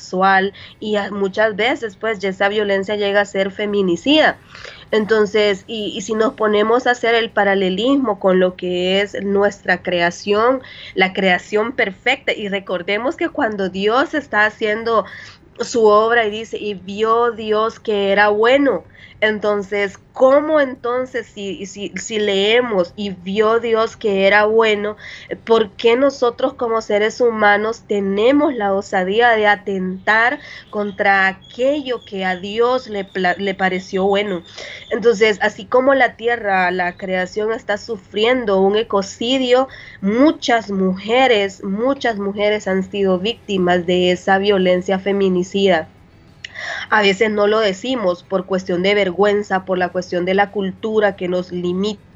y 0.81 0.97
muchas 1.11 1.57
veces 1.57 1.97
pues 1.97 2.23
esa 2.25 2.49
violencia 2.49 2.97
llega 2.97 3.21
a 3.21 3.25
ser 3.25 3.51
feminicida. 3.51 4.39
Entonces, 4.91 5.65
y, 5.67 5.93
y, 5.97 6.03
si 6.03 6.15
nos 6.15 6.35
ponemos 6.35 6.87
a 6.87 6.91
hacer 6.91 7.15
el 7.15 7.31
paralelismo 7.31 8.21
con 8.21 8.41
lo 8.41 8.57
que 8.57 9.01
es 9.01 9.17
nuestra 9.23 9.83
creación, 9.83 10.61
la 10.95 11.15
creación 11.15 11.73
perfecta, 11.73 12.35
y 12.35 12.49
recordemos 12.49 13.17
que 13.17 13.31
cuando 13.31 13.71
Dios 13.71 14.13
está 14.13 14.45
haciendo 14.45 15.07
su 15.61 15.87
obra 15.87 16.27
y 16.27 16.31
dice, 16.31 16.59
y 16.59 16.75
vio 16.75 17.33
Dios 17.33 17.81
que 17.81 18.13
era 18.13 18.29
bueno, 18.29 18.85
entonces, 19.23 20.01
¿cómo 20.13 20.59
entonces 20.59 21.29
si, 21.29 21.65
si, 21.67 21.93
si, 21.95 22.19
leemos 22.19 22.93
y 22.97 23.11
vio 23.11 23.61
Dios 23.61 23.97
que 23.97 24.27
era 24.27 24.47
bueno, 24.47 24.97
por 25.45 25.71
qué 25.71 25.95
nosotros 25.95 26.55
como 26.55 26.83
seres 26.83 27.21
humanos 27.21 27.85
tenemos 27.87 28.53
la 28.53 28.75
osadía 28.75 29.31
de 29.31 29.47
atentar 29.47 30.41
contra 30.71 31.29
aquello 31.29 32.01
que 32.05 32.25
a 32.25 32.35
Dios 32.35 32.89
le, 32.89 33.09
le 33.39 33.55
pareció 33.55 34.07
bueno? 34.07 34.43
Entonces, 34.91 35.39
así 35.41 35.67
como 35.67 35.95
la 35.95 36.17
tierra, 36.17 36.73
la 36.73 36.97
creación 36.97 37.53
está 37.53 37.79
sufriendo 37.79 38.61
un 38.61 38.75
ecocidio, 38.75 39.69
muchas 40.01 40.73
mujeres, 40.73 41.63
muchas 41.63 42.19
mujeres 42.19 42.67
han 42.67 42.83
sido 42.83 43.21
víctimas 43.21 43.87
de 43.87 44.11
esa 44.11 44.39
violencia 44.39 44.99
feminicida. 44.99 45.89
A 46.91 47.03
veces 47.03 47.31
no 47.31 47.47
lo 47.47 47.61
decimos 47.61 48.23
por 48.23 48.47
cuestión 48.47 48.83
de 48.83 48.95
vergüenza, 48.95 49.65
por 49.65 49.79
la 49.79 49.91
cuestión 49.91 50.25
de 50.25 50.35
la 50.35 50.51
cultura 50.51 51.17
que 51.17 51.29
nos 51.29 51.53
limita 51.53 52.12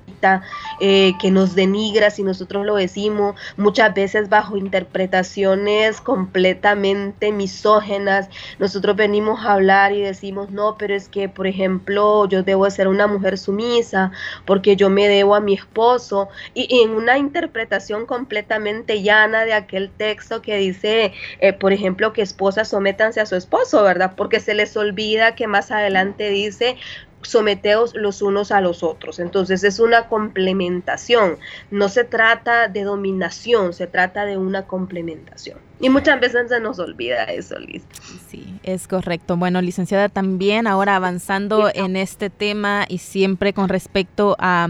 eh, 0.80 1.14
que 1.20 1.30
nos 1.30 1.54
denigra 1.54 2.10
si 2.10 2.22
nosotros 2.22 2.64
lo 2.64 2.76
decimos, 2.76 3.36
muchas 3.56 3.94
veces 3.94 4.28
bajo 4.28 4.56
interpretaciones 4.56 6.00
completamente 6.00 7.32
misógenas. 7.32 8.28
Nosotros 8.58 8.96
venimos 8.96 9.44
a 9.44 9.54
hablar 9.54 9.92
y 9.92 10.02
decimos, 10.02 10.50
no, 10.50 10.76
pero 10.78 10.94
es 10.94 11.08
que, 11.08 11.28
por 11.28 11.46
ejemplo, 11.46 12.28
yo 12.28 12.42
debo 12.42 12.68
ser 12.70 12.88
una 12.88 13.06
mujer 13.06 13.38
sumisa 13.38 14.12
porque 14.44 14.76
yo 14.76 14.90
me 14.90 15.08
debo 15.08 15.34
a 15.34 15.40
mi 15.40 15.54
esposo. 15.54 16.28
Y, 16.54 16.82
en 16.82 16.90
una 16.90 17.18
interpretación 17.18 18.06
completamente 18.06 19.02
llana 19.02 19.44
de 19.44 19.54
aquel 19.54 19.90
texto 19.90 20.42
que 20.42 20.56
dice, 20.56 21.12
eh, 21.40 21.52
por 21.52 21.72
ejemplo, 21.72 22.12
que 22.12 22.22
esposas 22.22 22.68
sométanse 22.68 23.20
a 23.20 23.26
su 23.26 23.36
esposo, 23.36 23.82
¿verdad? 23.82 24.14
Porque 24.16 24.40
se 24.40 24.54
les 24.54 24.76
olvida 24.76 25.34
que 25.34 25.46
más 25.46 25.70
adelante 25.70 26.30
dice, 26.30 26.76
someteos 27.22 27.94
los 27.94 28.22
unos 28.22 28.52
a 28.52 28.60
los 28.60 28.82
otros. 28.82 29.18
Entonces 29.18 29.64
es 29.64 29.80
una 29.80 30.08
complementación, 30.08 31.38
no 31.70 31.88
se 31.88 32.04
trata 32.04 32.68
de 32.68 32.84
dominación, 32.84 33.72
se 33.72 33.86
trata 33.86 34.24
de 34.24 34.36
una 34.36 34.66
complementación. 34.66 35.65
Y 35.78 35.90
muchas 35.90 36.18
veces 36.20 36.48
se 36.48 36.58
nos 36.60 36.78
olvida 36.78 37.24
eso, 37.24 37.58
Liz. 37.58 37.82
Sí, 38.30 38.58
es 38.62 38.88
correcto. 38.88 39.36
Bueno, 39.36 39.60
licenciada, 39.60 40.08
también 40.08 40.66
ahora 40.66 40.96
avanzando 40.96 41.70
en 41.74 41.96
este 41.96 42.30
tema 42.30 42.86
y 42.88 42.98
siempre 42.98 43.52
con 43.52 43.68
respecto 43.68 44.36
a 44.38 44.68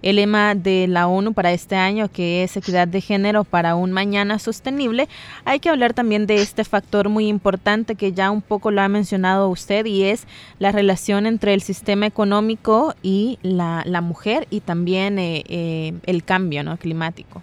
el 0.00 0.16
lema 0.16 0.54
de 0.54 0.86
la 0.88 1.08
ONU 1.08 1.34
para 1.34 1.52
este 1.52 1.76
año, 1.76 2.08
que 2.10 2.42
es 2.42 2.56
equidad 2.56 2.88
de 2.88 3.00
género 3.00 3.44
para 3.44 3.74
un 3.74 3.92
mañana 3.92 4.38
sostenible, 4.38 5.08
hay 5.44 5.58
que 5.58 5.68
hablar 5.68 5.94
también 5.94 6.26
de 6.26 6.36
este 6.36 6.64
factor 6.64 7.08
muy 7.08 7.26
importante 7.26 7.96
que 7.96 8.12
ya 8.12 8.30
un 8.30 8.40
poco 8.40 8.70
lo 8.70 8.80
ha 8.82 8.88
mencionado 8.88 9.48
usted 9.48 9.84
y 9.84 10.04
es 10.04 10.26
la 10.58 10.70
relación 10.72 11.26
entre 11.26 11.54
el 11.54 11.60
sistema 11.60 12.06
económico 12.06 12.94
y 13.02 13.38
la, 13.42 13.84
mujer 14.00 14.46
y 14.50 14.60
también 14.60 15.18
eh, 15.18 15.42
eh, 15.48 15.94
el 16.04 16.22
cambio 16.22 16.62
¿no? 16.62 16.76
climático. 16.76 17.42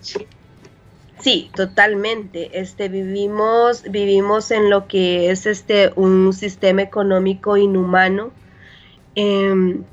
Sí, 0.00 0.26
totalmente. 1.54 2.60
Este 2.60 2.88
vivimos 2.88 3.82
vivimos 3.84 4.50
en 4.50 4.70
lo 4.70 4.88
que 4.88 5.30
es 5.30 5.46
este 5.46 5.92
un 5.96 6.32
sistema 6.32 6.82
económico 6.82 7.56
inhumano. 7.56 8.32
Em, 9.14 9.84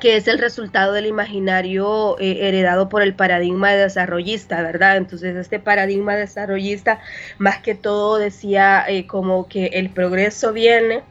que 0.00 0.16
es 0.16 0.28
el 0.28 0.38
resultado 0.38 0.92
del 0.92 1.06
imaginario 1.06 2.18
eh, 2.18 2.48
heredado 2.48 2.88
por 2.88 3.02
el 3.02 3.14
paradigma 3.14 3.72
desarrollista, 3.72 4.60
¿verdad? 4.62 4.96
Entonces 4.98 5.36
este 5.36 5.58
paradigma 5.58 6.16
desarrollista 6.16 7.00
más 7.38 7.58
que 7.62 7.74
todo 7.74 8.18
decía 8.18 8.84
eh, 8.86 9.06
como 9.06 9.48
que 9.48 9.66
el 9.66 9.90
progreso 9.90 10.52
viene 10.52 11.02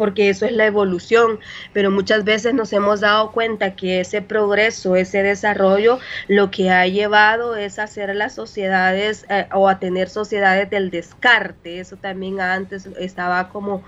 porque 0.00 0.30
eso 0.30 0.46
es 0.46 0.52
la 0.52 0.64
evolución, 0.64 1.40
pero 1.74 1.90
muchas 1.90 2.24
veces 2.24 2.54
nos 2.54 2.72
hemos 2.72 3.00
dado 3.00 3.32
cuenta 3.32 3.76
que 3.76 4.00
ese 4.00 4.22
progreso, 4.22 4.96
ese 4.96 5.22
desarrollo, 5.22 5.98
lo 6.26 6.50
que 6.50 6.70
ha 6.70 6.86
llevado 6.86 7.54
es 7.54 7.78
a 7.78 7.82
hacer 7.82 8.16
las 8.16 8.34
sociedades 8.34 9.26
eh, 9.28 9.46
o 9.52 9.68
a 9.68 9.78
tener 9.78 10.08
sociedades 10.08 10.70
del 10.70 10.90
descarte, 10.90 11.80
eso 11.80 11.98
también 11.98 12.40
antes 12.40 12.86
estaba 12.98 13.50
como 13.50 13.84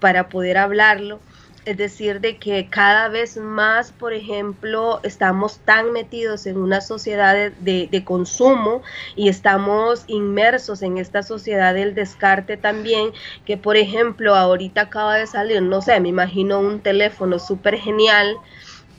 para 0.00 0.28
poder 0.28 0.58
hablarlo 0.58 1.18
es 1.64 1.76
decir, 1.76 2.20
de 2.20 2.36
que 2.36 2.68
cada 2.68 3.08
vez 3.08 3.36
más, 3.36 3.92
por 3.92 4.12
ejemplo, 4.12 5.00
estamos 5.02 5.58
tan 5.60 5.92
metidos 5.92 6.46
en 6.46 6.58
una 6.58 6.80
sociedad 6.80 7.34
de, 7.34 8.04
consumo 8.04 8.82
y 9.16 9.28
estamos 9.28 10.04
inmersos 10.08 10.82
en 10.82 10.98
esta 10.98 11.22
sociedad 11.22 11.74
del 11.74 11.94
descarte 11.94 12.56
también, 12.56 13.12
que 13.46 13.56
por 13.56 13.76
ejemplo, 13.76 14.34
ahorita 14.34 14.82
acaba 14.82 15.16
de 15.16 15.26
salir, 15.26 15.62
no 15.62 15.80
sé, 15.80 15.98
me 16.00 16.10
imagino 16.10 16.60
un 16.60 16.80
teléfono 16.80 17.38
súper 17.38 17.78
genial 17.78 18.36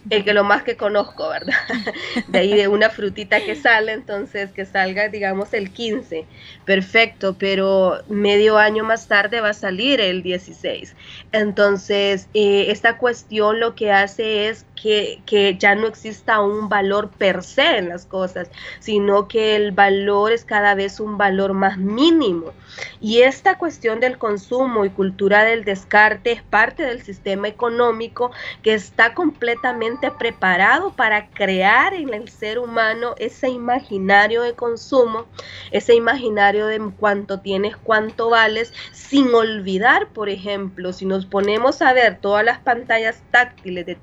el 0.10 0.24
que 0.24 0.34
lo 0.34 0.44
más 0.44 0.63
que 0.63 0.78
conozco, 0.78 1.30
¿verdad? 1.30 1.54
De 2.28 2.39
ahí 2.39 2.54
de 2.54 2.68
una 2.68 2.89
frutita 2.89 3.44
que 3.44 3.56
sale, 3.56 3.94
entonces 3.94 4.52
que 4.52 4.65
salga, 4.65 5.10
digamos, 5.10 5.54
el 5.54 5.72
15. 5.72 6.28
Perfecto, 6.63 7.38
pero 7.38 8.04
medio 8.08 8.58
año 8.58 8.84
más 8.84 9.08
tarde 9.08 9.41
va 9.41 9.50
a 9.50 9.54
salir 9.54 10.02
el 10.02 10.22
16. 10.22 10.96
Entonces, 11.32 12.30
eh, 12.34 12.68
esta 12.70 12.98
cuestión 12.98 13.60
lo 13.60 13.76
que 13.76 13.91
hace 13.91 14.50
es 14.50 14.65
que, 14.76 15.22
que, 15.26 15.58
ya 15.58 15.76
no 15.76 15.88
exista 15.88 16.42
un 16.42 16.70
valor 16.70 17.10
per 17.10 17.44
se 17.44 17.78
en 17.78 17.90
las 17.90 18.06
cosas, 18.06 18.50
sino 18.80 19.28
que 19.28 19.56
el 19.56 19.72
valor 19.72 20.32
es 20.32 20.46
cada 20.46 20.76
vez 20.76 21.00
un 21.00 21.18
valor 21.18 21.54
más 21.54 21.78
mínimo. 21.78 22.52
Y 23.00 23.22
esta 23.22 23.58
cuestión 23.58 24.00
del 24.00 24.18
consumo 24.18 24.86
y 24.86 24.90
cultura 24.90 25.44
del 25.44 25.64
descarte 25.64 26.32
es 26.34 26.44
parte 26.44 26.84
del 26.84 27.04
sistema 27.04 27.48
económico 27.48 28.32
que 28.62 28.74
está 28.74 29.14
completamente 29.14 30.12
preparado 30.12 30.92
para 30.94 31.30
crear 31.30 31.94
en 31.94 32.14
el 32.14 32.30
ser 32.30 32.60
humano 32.60 33.16
ese 33.18 33.50
imaginario 33.50 34.42
de 34.42 34.54
consumo, 34.54 35.26
ese 35.72 35.96
imaginario 35.96 36.68
de 36.68 36.80
cuánto 36.98 37.40
tienes, 37.40 37.78
cuánto 37.78 38.30
vales, 38.30 38.74
sin 38.92 39.34
olvidar, 39.34 40.10
por 40.10 40.30
ejemplo, 40.30 40.94
si 40.94 41.06
nos 41.06 41.26
ponemos 41.26 41.82
a 41.82 41.94
ver 41.94 42.20
todas 42.20 42.44
las 42.44 42.60
pantallas 42.60 43.22
táctiles 43.32 43.86
de 43.86 43.96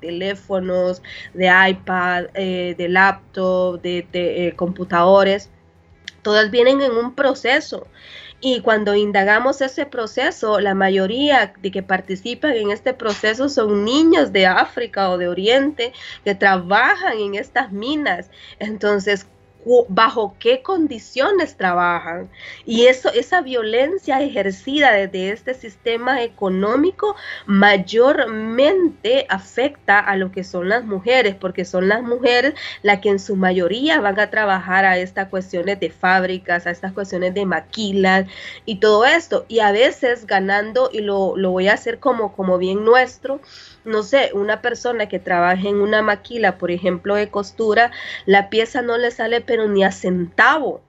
de 1.33 1.69
iPad, 1.69 2.25
eh, 2.33 2.75
de 2.77 2.89
laptop, 2.89 3.81
de, 3.81 4.07
eh, 4.13 4.53
computadores, 4.55 5.49
todas 6.21 6.49
vienen 6.51 6.81
en 6.81 6.91
un 6.93 7.13
proceso. 7.15 7.87
Y 8.45 8.59
cuando 8.59 8.93
indagamos 8.93 9.61
ese 9.61 9.85
proceso, 9.85 10.59
la 10.59 10.75
mayoría 10.75 11.53
de 11.61 11.71
que 11.71 11.81
participan 11.81 12.51
en 12.51 12.71
este 12.71 12.93
proceso 12.93 13.47
son 13.47 13.85
niños 13.85 14.33
de 14.33 14.47
África 14.47 15.09
o 15.09 15.17
de 15.17 15.29
Oriente 15.29 15.93
que 16.25 16.35
trabajan 16.35 17.19
en 17.19 17.35
estas 17.35 17.71
minas. 17.71 18.29
Entonces, 18.59 19.27
bajo 19.87 20.35
qué 20.39 20.61
condiciones 20.61 21.55
trabajan. 21.57 22.29
Y 22.65 22.85
eso, 22.87 23.11
esa 23.13 23.41
violencia 23.41 24.21
ejercida 24.21 24.91
desde 24.91 25.31
este 25.31 25.53
sistema 25.53 26.21
económico 26.23 27.15
mayormente 27.45 29.25
afecta 29.29 29.99
a 29.99 30.15
lo 30.17 30.31
que 30.31 30.43
son 30.43 30.69
las 30.69 30.83
mujeres, 30.83 31.35
porque 31.35 31.65
son 31.65 31.87
las 31.87 32.03
mujeres 32.03 32.53
las 32.81 32.99
que 32.99 33.09
en 33.09 33.19
su 33.19 33.35
mayoría 33.35 33.99
van 33.99 34.19
a 34.19 34.29
trabajar 34.29 34.85
a 34.85 34.97
estas 34.97 35.29
cuestiones 35.29 35.79
de 35.79 35.89
fábricas, 35.89 36.67
a 36.67 36.71
estas 36.71 36.93
cuestiones 36.93 37.33
de 37.33 37.45
maquilas 37.45 38.27
y 38.65 38.77
todo 38.77 39.05
esto. 39.05 39.45
Y 39.47 39.59
a 39.59 39.71
veces 39.71 40.27
ganando, 40.27 40.89
y 40.91 41.01
lo, 41.01 41.35
lo 41.37 41.51
voy 41.51 41.67
a 41.67 41.73
hacer 41.73 41.99
como, 41.99 42.35
como 42.35 42.57
bien 42.57 42.83
nuestro, 42.83 43.39
no 43.85 44.03
sé, 44.03 44.31
una 44.33 44.61
persona 44.61 45.07
que 45.07 45.19
trabaja 45.19 45.67
en 45.67 45.81
una 45.81 46.01
maquila, 46.01 46.57
por 46.57 46.71
ejemplo, 46.71 47.15
de 47.15 47.29
costura, 47.29 47.91
la 48.25 48.49
pieza 48.49 48.81
no 48.81 48.97
le 48.97 49.11
sale 49.11 49.41
pero 49.53 49.67
ni 49.67 49.83
a 49.83 49.91
centavo. 49.91 50.81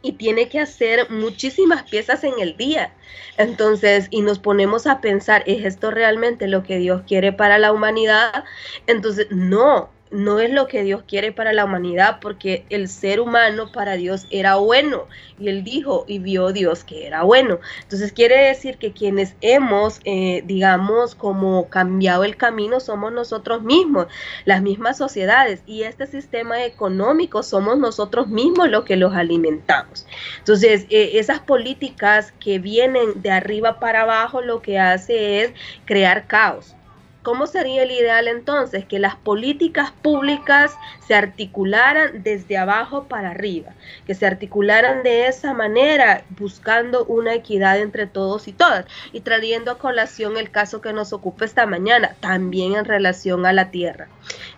Y 0.00 0.12
tiene 0.12 0.48
que 0.48 0.60
hacer 0.60 1.10
muchísimas 1.10 1.82
piezas 1.82 2.22
en 2.22 2.34
el 2.38 2.56
día. 2.56 2.94
Entonces, 3.38 4.06
y 4.10 4.22
nos 4.22 4.38
ponemos 4.38 4.86
a 4.86 5.00
pensar, 5.00 5.42
¿es 5.46 5.64
esto 5.64 5.90
realmente 5.90 6.46
lo 6.46 6.62
que 6.62 6.78
Dios 6.78 7.02
quiere 7.08 7.32
para 7.32 7.58
la 7.58 7.72
humanidad? 7.72 8.44
Entonces, 8.86 9.26
no, 9.30 9.90
no 10.10 10.38
es 10.38 10.50
lo 10.50 10.66
que 10.68 10.82
Dios 10.82 11.02
quiere 11.06 11.32
para 11.32 11.52
la 11.52 11.64
humanidad, 11.64 12.18
porque 12.20 12.64
el 12.70 12.88
ser 12.88 13.20
humano 13.20 13.72
para 13.72 13.94
Dios 13.94 14.26
era 14.30 14.56
bueno. 14.56 15.06
Y 15.38 15.48
él 15.48 15.64
dijo 15.64 16.04
y 16.06 16.18
vio 16.18 16.52
Dios 16.52 16.84
que 16.84 17.06
era 17.06 17.22
bueno. 17.22 17.58
Entonces 17.82 18.12
quiere 18.12 18.36
decir 18.46 18.78
que 18.78 18.92
quienes 18.92 19.34
hemos, 19.40 20.00
eh, 20.04 20.42
digamos, 20.46 21.14
como 21.14 21.68
cambiado 21.68 22.24
el 22.24 22.36
camino 22.36 22.80
somos 22.80 23.12
nosotros 23.12 23.62
mismos, 23.62 24.06
las 24.44 24.62
mismas 24.62 24.96
sociedades. 24.96 25.62
Y 25.66 25.82
este 25.82 26.06
sistema 26.06 26.64
económico 26.64 27.42
somos 27.42 27.78
nosotros 27.78 28.28
mismos 28.28 28.70
los 28.70 28.84
que 28.84 28.96
los 28.96 29.14
alimentamos. 29.14 30.06
Entonces, 30.38 30.86
eh, 30.90 31.12
esas 31.14 31.40
políticas 31.40 32.32
que 32.38 32.58
vienen 32.58 33.22
de 33.22 33.30
arriba 33.30 33.80
para 33.80 34.02
abajo 34.02 34.40
lo 34.40 34.62
que 34.62 34.78
hace 34.78 35.42
es 35.42 35.52
crear 35.84 36.26
caos 36.26 36.75
¿Cómo 37.26 37.48
sería 37.48 37.82
el 37.82 37.90
ideal 37.90 38.28
entonces? 38.28 38.84
Que 38.84 39.00
las 39.00 39.16
políticas 39.16 39.90
públicas 39.90 40.78
se 41.08 41.16
articularan 41.16 42.22
desde 42.22 42.56
abajo 42.56 43.08
para 43.08 43.30
arriba, 43.30 43.72
que 44.06 44.14
se 44.14 44.26
articularan 44.26 45.02
de 45.02 45.26
esa 45.26 45.52
manera, 45.52 46.22
buscando 46.38 47.04
una 47.06 47.34
equidad 47.34 47.80
entre 47.80 48.06
todos 48.06 48.46
y 48.46 48.52
todas, 48.52 48.86
y 49.12 49.22
trayendo 49.22 49.72
a 49.72 49.78
colación 49.78 50.36
el 50.36 50.52
caso 50.52 50.80
que 50.80 50.92
nos 50.92 51.12
ocupa 51.12 51.44
esta 51.44 51.66
mañana, 51.66 52.14
también 52.20 52.76
en 52.76 52.84
relación 52.84 53.44
a 53.44 53.52
la 53.52 53.72
tierra, 53.72 54.06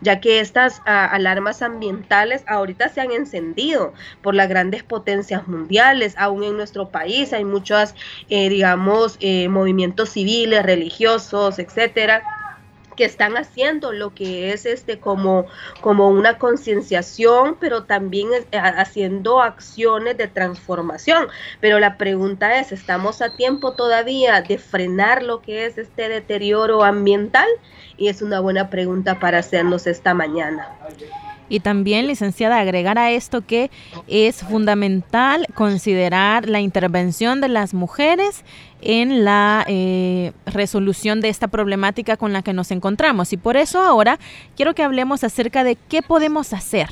ya 0.03 0.21
que 0.21 0.41
estas 0.41 0.83
ah, 0.85 1.07
alarmas 1.07 1.63
ambientales 1.63 2.45
ahorita 2.47 2.91
se 2.91 3.01
han 3.01 3.13
encendido 3.13 3.95
por 4.21 4.35
las 4.35 4.51
grandes 4.51 4.83
potencias 4.83 5.49
mundiales, 5.49 6.13
aún 6.19 6.45
en 6.45 6.59
nuestro 6.59 6.91
país 6.91 7.33
hay 7.33 7.47
muchos, 7.47 7.95
eh, 8.29 8.51
digamos, 8.51 9.17
eh, 9.21 9.49
movimientos 9.49 10.11
civiles, 10.11 10.63
religiosos, 10.63 11.59
etcétera 11.59 12.23
que 12.99 13.05
están 13.05 13.37
haciendo 13.37 13.93
lo 13.93 14.13
que 14.13 14.53
es 14.53 14.67
este 14.67 14.99
como, 14.99 15.47
como 15.81 16.09
una 16.09 16.37
concienciación, 16.37 17.57
pero 17.61 17.85
también 17.85 18.29
eh, 18.51 18.59
haciendo 18.59 19.41
acciones 19.41 20.17
de 20.17 20.27
transformación. 20.27 21.29
Pero 21.61 21.79
la 21.79 21.97
pregunta 21.97 22.59
es, 22.59 22.73
¿estamos 22.73 23.23
a 23.23 23.37
tiempo 23.37 23.75
todavía 23.75 24.43
de 24.43 24.59
frenar 24.59 25.23
lo 25.23 25.43
que 25.43 25.67
es 25.67 25.79
este 25.79 26.09
deterioro 26.09 26.83
ambiental? 26.83 27.47
Y 27.97 28.09
es 28.09 28.21
una 28.21 28.41
buena 28.41 28.69
pregunta 28.69 29.21
para 29.21 29.39
hacernos 29.39 29.87
esta 29.87 30.13
mañana. 30.13 30.69
Y 31.49 31.61
también, 31.61 32.07
licenciada, 32.07 32.59
agregar 32.59 32.99
a 32.99 33.11
esto 33.11 33.47
que 33.47 33.71
es 34.07 34.43
fundamental 34.43 35.47
considerar 35.55 36.49
la 36.49 36.61
intervención 36.61 37.41
de 37.41 37.49
las 37.49 37.75
mujeres 37.75 38.45
en 38.81 39.25
la 39.25 39.65
eh, 39.67 40.33
resolución 40.47 41.21
de 41.21 41.29
esta 41.29 41.49
problemática 41.49 42.17
con 42.17 42.33
la 42.33 42.43
que 42.43 42.53
nos 42.53 42.71
encontramos. 42.71 43.33
Y 43.33 43.37
por 43.37 43.57
eso 43.57 43.81
ahora 43.81 44.19
quiero 44.57 44.75
que 44.75 44.83
hablemos 44.83 45.25
acerca 45.25 45.65
de 45.65 45.77
qué 45.77 46.03
podemos 46.03 46.53
hacer. 46.53 46.89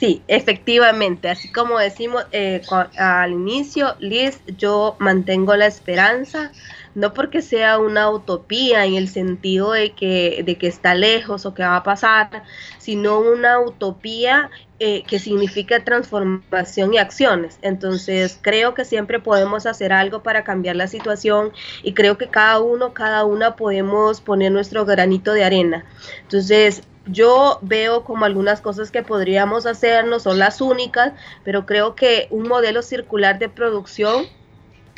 Sí, 0.00 0.24
efectivamente, 0.28 1.28
así 1.28 1.52
como 1.52 1.78
decimos 1.78 2.24
eh, 2.32 2.62
al 2.96 3.32
inicio, 3.32 3.96
Liz, 3.98 4.40
yo 4.46 4.96
mantengo 4.98 5.54
la 5.56 5.66
esperanza, 5.66 6.52
no 6.94 7.12
porque 7.12 7.42
sea 7.42 7.78
una 7.78 8.08
utopía 8.08 8.86
en 8.86 8.94
el 8.94 9.08
sentido 9.08 9.72
de 9.72 9.94
que, 9.94 10.42
de 10.46 10.56
que 10.56 10.68
está 10.68 10.94
lejos 10.94 11.44
o 11.44 11.52
que 11.52 11.64
va 11.64 11.76
a 11.76 11.82
pasar, 11.82 12.44
sino 12.78 13.20
una 13.20 13.60
utopía 13.60 14.50
eh, 14.78 15.04
que 15.06 15.18
significa 15.18 15.84
transformación 15.84 16.94
y 16.94 16.98
acciones. 16.98 17.58
Entonces, 17.60 18.38
creo 18.40 18.72
que 18.72 18.86
siempre 18.86 19.20
podemos 19.20 19.66
hacer 19.66 19.92
algo 19.92 20.22
para 20.22 20.44
cambiar 20.44 20.76
la 20.76 20.86
situación 20.88 21.52
y 21.82 21.92
creo 21.92 22.16
que 22.16 22.30
cada 22.30 22.58
uno, 22.60 22.94
cada 22.94 23.26
una 23.26 23.54
podemos 23.54 24.22
poner 24.22 24.50
nuestro 24.50 24.86
granito 24.86 25.34
de 25.34 25.44
arena. 25.44 25.84
Entonces, 26.22 26.84
yo 27.10 27.58
veo 27.62 28.04
como 28.04 28.24
algunas 28.24 28.60
cosas 28.60 28.90
que 28.90 29.02
podríamos 29.02 29.66
hacer, 29.66 30.04
no 30.06 30.20
son 30.20 30.38
las 30.38 30.60
únicas, 30.60 31.12
pero 31.44 31.66
creo 31.66 31.94
que 31.94 32.26
un 32.30 32.48
modelo 32.48 32.82
circular 32.82 33.38
de 33.38 33.48
producción 33.48 34.26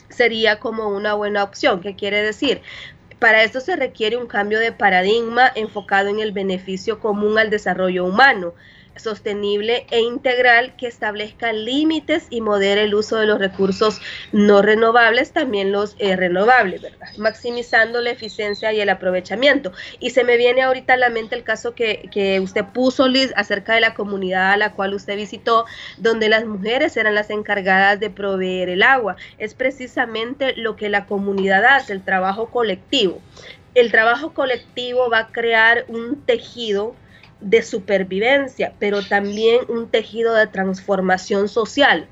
sería 0.09 0.59
como 0.59 0.89
una 0.89 1.15
buena 1.15 1.43
opción. 1.43 1.81
¿Qué 1.81 1.97
quiere 1.97 2.23
decir? 2.23 2.63
Para 3.19 3.43
esto 3.43 3.61
se 3.61 3.77
requiere 3.77 4.17
un 4.17 4.27
cambio 4.27 4.59
de 4.59 4.73
paradigma 4.73 5.51
enfocado 5.55 6.09
en 6.09 6.21
el 6.21 6.33
beneficio 6.33 6.99
común 6.99 7.39
al 7.39 7.51
desarrollo 7.51 8.05
humano. 8.05 8.55
Sostenible 8.97 9.87
e 9.91 10.01
integral 10.01 10.77
que 10.77 10.87
establezca 10.87 11.53
límites 11.53 12.27
y 12.31 12.41
modere 12.41 12.85
el 12.85 12.95
uso 12.95 13.17
de 13.17 13.27
los 13.27 13.39
recursos 13.39 14.01
no 14.33 14.63
renovables, 14.63 15.33
también 15.33 15.73
los 15.73 15.97
eh, 15.99 16.17
renovables, 16.17 16.83
¿verdad? 16.83 17.09
Maximizando 17.17 18.01
la 18.01 18.11
eficiencia 18.11 18.73
y 18.73 18.81
el 18.81 18.89
aprovechamiento. 18.89 19.73
Y 20.01 20.11
se 20.11 20.25
me 20.25 20.37
viene 20.37 20.63
ahorita 20.63 20.95
a 20.95 20.97
la 20.97 21.09
mente 21.09 21.35
el 21.35 21.45
caso 21.45 21.75
que, 21.75 22.09
que 22.13 22.41
usted 22.41 22.65
puso, 22.67 23.09
Liz, 23.09 23.33
acerca 23.37 23.75
de 23.75 23.81
la 23.81 23.95
comunidad 23.95 24.53
a 24.53 24.57
la 24.57 24.73
cual 24.73 24.95
usted 24.95 25.17
visitó, 25.17 25.65
donde 25.99 26.29
las 26.29 26.45
mujeres 26.45 26.97
eran 26.97 27.15
las 27.15 27.31
encargadas 27.31 28.01
de 28.01 28.11
proveer 28.11 28.69
el 28.69 28.83
agua. 28.83 29.17
Es 29.39 29.55
precisamente 29.55 30.55
lo 30.57 30.77
que 30.77 30.89
la 30.89 31.07
comunidad 31.07 31.65
hace, 31.65 31.93
el 31.93 32.03
trabajo 32.03 32.51
colectivo. 32.51 33.21
El 33.75 33.91
trabajo 33.91 34.35
colectivo 34.35 35.09
va 35.09 35.19
a 35.21 35.29
crear 35.29 35.87
un 35.89 36.21
tejido 36.27 36.95
de 37.43 37.63
supervivencia, 37.63 38.75
pero 38.79 39.03
también 39.03 39.61
un 39.69 39.91
tejido 39.91 40.35
de 40.35 40.47
transformación 40.47 41.49
social, 41.49 42.09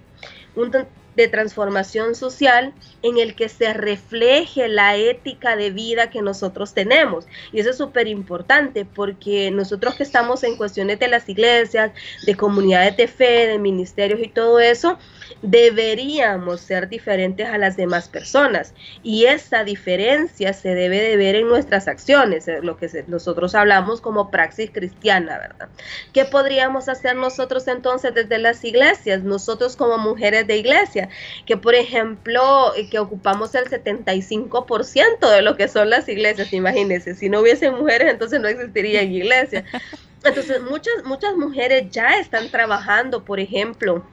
un 0.55 0.71
de 1.15 1.29
transformación 1.29 2.15
social 2.15 2.75
en 3.03 3.19
el 3.19 3.35
que 3.35 3.49
se 3.49 3.73
refleje 3.73 4.69
la 4.69 4.97
ética 4.97 5.57
de 5.57 5.71
vida 5.71 6.11
que 6.11 6.23
nosotros 6.23 6.75
tenemos. 6.75 7.27
Y 7.53 7.61
eso 7.61 7.71
es 7.71 7.77
súper 7.77 8.09
importante 8.09 8.85
porque 8.85 9.51
nosotros 9.51 9.95
que 9.95 10.03
estamos 10.03 10.45
en 10.45 10.57
cuestiones 10.57 10.99
de 10.99 11.09
las 11.09 11.29
iglesias, 11.29 11.93
de 12.23 12.37
comunidades 12.37 12.97
de 12.97 13.09
fe, 13.09 13.47
de 13.47 13.59
ministerios 13.59 14.21
y 14.23 14.29
todo 14.29 14.61
eso, 14.61 14.99
deberíamos 15.43 16.61
ser 16.61 16.89
diferentes 16.89 17.49
a 17.49 17.59
las 17.59 17.77
demás 17.77 18.09
personas 18.09 18.75
y 19.03 19.27
esa 19.27 19.65
diferencia 19.65 20.53
se 20.53 20.75
debe 20.75 21.01
de 21.01 21.17
ver 21.17 21.37
en 21.37 21.49
nuestras 21.49 21.89
acciones, 21.89 22.49
eh, 22.49 22.61
lo 22.63 22.77
que 22.77 23.05
nosotros 23.07 23.55
hablamos 23.55 24.01
como 24.01 24.31
praxis 24.31 24.71
cristiana, 24.71 25.39
¿verdad? 25.39 25.69
¿Qué 26.13 26.25
podríamos 26.25 26.89
hacer 26.89 27.17
nosotros 27.17 27.67
entonces 27.69 28.15
desde 28.15 28.39
las 28.39 28.65
iglesias, 28.65 29.23
nosotros 29.23 29.77
como 29.77 29.99
mujeres 29.99 30.47
de 30.47 30.57
iglesia, 30.57 31.09
que 31.47 31.57
por 31.57 31.75
ejemplo, 31.75 32.75
eh, 32.77 32.89
que 32.89 32.99
ocupamos 32.99 33.55
el 33.55 33.65
75% 33.65 35.31
de 35.31 35.43
lo 35.43 35.57
que 35.57 35.69
son 35.69 35.91
las 35.91 36.09
iglesias, 36.09 36.53
imagínense, 36.53 37.15
si 37.15 37.29
no 37.29 37.41
hubiesen 37.41 37.75
mujeres 37.75 38.11
entonces 38.11 38.41
no 38.41 38.49
existirían 38.49 39.13
iglesias. 39.13 39.65
Entonces 40.23 40.61
muchas, 40.61 41.03
muchas 41.05 41.35
mujeres 41.35 41.91
ya 41.91 42.19
están 42.19 42.51
trabajando, 42.51 43.25
por 43.25 43.41
ejemplo, 43.41 44.05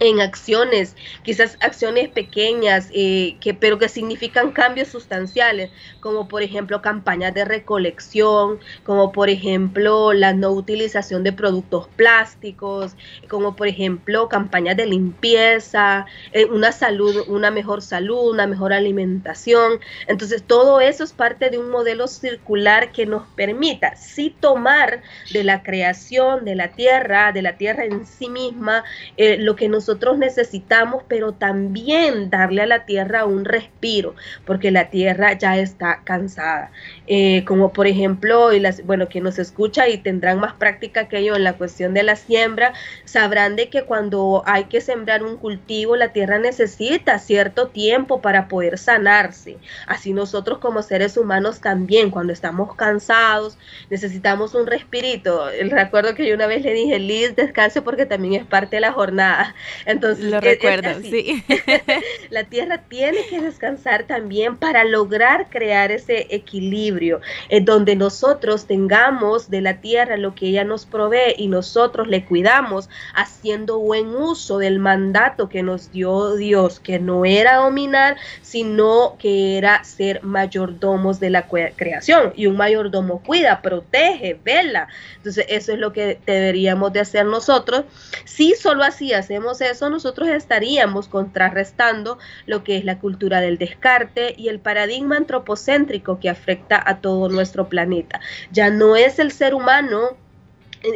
en 0.00 0.20
acciones, 0.20 0.96
quizás 1.22 1.58
acciones 1.60 2.08
pequeñas, 2.08 2.88
eh, 2.92 3.36
que, 3.40 3.52
pero 3.52 3.78
que 3.78 3.88
significan 3.88 4.50
cambios 4.50 4.88
sustanciales, 4.88 5.70
como 6.00 6.26
por 6.26 6.42
ejemplo 6.42 6.80
campañas 6.80 7.34
de 7.34 7.44
recolección, 7.44 8.58
como 8.84 9.12
por 9.12 9.28
ejemplo 9.28 10.14
la 10.14 10.32
no 10.32 10.50
utilización 10.52 11.22
de 11.22 11.32
productos 11.32 11.86
plásticos, 11.96 12.96
como 13.28 13.54
por 13.56 13.68
ejemplo 13.68 14.28
campañas 14.28 14.76
de 14.78 14.86
limpieza, 14.86 16.06
eh, 16.32 16.46
una 16.46 16.72
salud, 16.72 17.28
una 17.28 17.50
mejor 17.50 17.82
salud, 17.82 18.32
una 18.32 18.46
mejor 18.46 18.72
alimentación. 18.72 19.80
Entonces 20.06 20.42
todo 20.42 20.80
eso 20.80 21.04
es 21.04 21.12
parte 21.12 21.50
de 21.50 21.58
un 21.58 21.68
modelo 21.68 22.08
circular 22.08 22.92
que 22.92 23.04
nos 23.04 23.28
permita 23.36 23.96
sí 23.96 24.34
tomar 24.40 25.02
de 25.30 25.44
la 25.44 25.62
creación 25.62 26.46
de 26.46 26.54
la 26.54 26.68
tierra, 26.68 27.32
de 27.32 27.42
la 27.42 27.58
tierra 27.58 27.84
en 27.84 28.06
sí 28.06 28.30
misma, 28.30 28.82
eh, 29.18 29.36
lo 29.36 29.56
que 29.56 29.68
nos 29.68 29.89
nosotros 29.90 30.18
necesitamos, 30.18 31.02
pero 31.08 31.32
también 31.32 32.30
darle 32.30 32.62
a 32.62 32.66
la 32.66 32.84
tierra 32.84 33.24
un 33.24 33.44
respiro, 33.44 34.14
porque 34.46 34.70
la 34.70 34.88
tierra 34.88 35.36
ya 35.36 35.58
está 35.58 36.02
cansada. 36.04 36.70
Eh, 37.08 37.44
como 37.44 37.72
por 37.72 37.88
ejemplo, 37.88 38.52
y 38.52 38.60
las, 38.60 38.86
bueno, 38.86 39.08
quien 39.08 39.24
nos 39.24 39.40
escucha 39.40 39.88
y 39.88 39.98
tendrán 39.98 40.38
más 40.38 40.52
práctica 40.52 41.08
que 41.08 41.24
yo 41.24 41.34
en 41.34 41.42
la 41.42 41.54
cuestión 41.54 41.92
de 41.92 42.04
la 42.04 42.14
siembra, 42.14 42.72
sabrán 43.04 43.56
de 43.56 43.68
que 43.68 43.82
cuando 43.82 44.44
hay 44.46 44.66
que 44.66 44.80
sembrar 44.80 45.24
un 45.24 45.36
cultivo, 45.36 45.96
la 45.96 46.12
tierra 46.12 46.38
necesita 46.38 47.18
cierto 47.18 47.66
tiempo 47.66 48.20
para 48.20 48.46
poder 48.46 48.78
sanarse. 48.78 49.56
Así 49.88 50.12
nosotros 50.12 50.58
como 50.58 50.82
seres 50.82 51.16
humanos 51.16 51.60
también, 51.60 52.12
cuando 52.12 52.32
estamos 52.32 52.76
cansados, 52.76 53.58
necesitamos 53.90 54.54
un 54.54 54.68
respirito. 54.68 55.50
El 55.50 55.72
recuerdo 55.72 56.14
que 56.14 56.28
yo 56.28 56.36
una 56.36 56.46
vez 56.46 56.62
le 56.62 56.74
dije, 56.74 57.00
Liz, 57.00 57.34
descanse 57.34 57.82
porque 57.82 58.06
también 58.06 58.34
es 58.34 58.46
parte 58.46 58.76
de 58.76 58.82
la 58.82 58.92
jornada. 58.92 59.56
Entonces, 59.86 60.24
lo 60.24 60.40
recuerdo, 60.40 61.00
sí. 61.02 61.44
la 62.30 62.44
tierra 62.44 62.82
tiene 62.88 63.18
que 63.28 63.40
descansar 63.40 64.04
también 64.04 64.56
para 64.56 64.84
lograr 64.84 65.48
crear 65.50 65.90
ese 65.90 66.26
equilibrio, 66.30 67.20
en 67.48 67.64
donde 67.64 67.96
nosotros 67.96 68.66
tengamos 68.66 69.50
de 69.50 69.60
la 69.60 69.80
tierra 69.80 70.16
lo 70.16 70.34
que 70.34 70.46
ella 70.46 70.64
nos 70.64 70.86
provee 70.86 71.34
y 71.36 71.48
nosotros 71.48 72.08
le 72.08 72.24
cuidamos 72.24 72.88
haciendo 73.14 73.78
buen 73.78 74.08
uso 74.08 74.58
del 74.58 74.78
mandato 74.78 75.48
que 75.48 75.62
nos 75.62 75.92
dio 75.92 76.36
Dios, 76.36 76.80
que 76.80 76.98
no 76.98 77.24
era 77.24 77.56
dominar, 77.56 78.16
sino 78.42 79.16
que 79.18 79.58
era 79.58 79.82
ser 79.84 80.22
mayordomos 80.22 81.20
de 81.20 81.30
la 81.30 81.46
creación. 81.48 82.32
Y 82.36 82.46
un 82.46 82.56
mayordomo 82.56 83.22
cuida, 83.22 83.62
protege, 83.62 84.38
vela. 84.44 84.88
Entonces, 85.16 85.46
eso 85.48 85.72
es 85.72 85.78
lo 85.78 85.92
que 85.92 86.18
deberíamos 86.26 86.92
de 86.92 87.00
hacer 87.00 87.26
nosotros. 87.26 87.84
Si 88.24 88.54
solo 88.54 88.84
así 88.84 89.12
hacemos 89.12 89.59
eso, 89.60 89.90
nosotros 89.90 90.28
estaríamos 90.28 91.08
contrarrestando 91.08 92.18
lo 92.46 92.64
que 92.64 92.76
es 92.76 92.84
la 92.84 92.98
cultura 92.98 93.40
del 93.40 93.58
descarte 93.58 94.34
y 94.36 94.48
el 94.48 94.60
paradigma 94.60 95.16
antropocéntrico 95.16 96.20
que 96.20 96.30
afecta 96.30 96.82
a 96.84 97.00
todo 97.00 97.28
nuestro 97.28 97.68
planeta. 97.68 98.20
Ya 98.52 98.70
no 98.70 98.96
es 98.96 99.18
el 99.18 99.32
ser 99.32 99.54
humano 99.54 100.16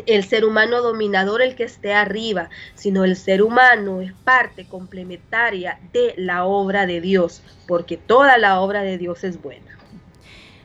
el 0.07 0.24
ser 0.24 0.46
humano 0.46 0.81
dominador 0.81 1.42
el 1.42 1.57
que 1.57 1.64
esté 1.64 1.92
arriba, 1.92 2.48
sino 2.74 3.05
el 3.05 3.16
ser 3.16 3.42
humano 3.42 4.00
es 4.00 4.12
parte 4.12 4.66
complementaria 4.66 5.79
de 5.92 6.14
la 6.16 6.46
obra 6.46 6.87
de 6.87 7.03
Dios, 7.03 7.42
porque 7.66 7.98
toda 7.98 8.38
la 8.38 8.61
obra 8.61 8.83
de 8.83 8.96
Dios 8.96 9.24
es 9.24 9.42
buena. 9.42 9.79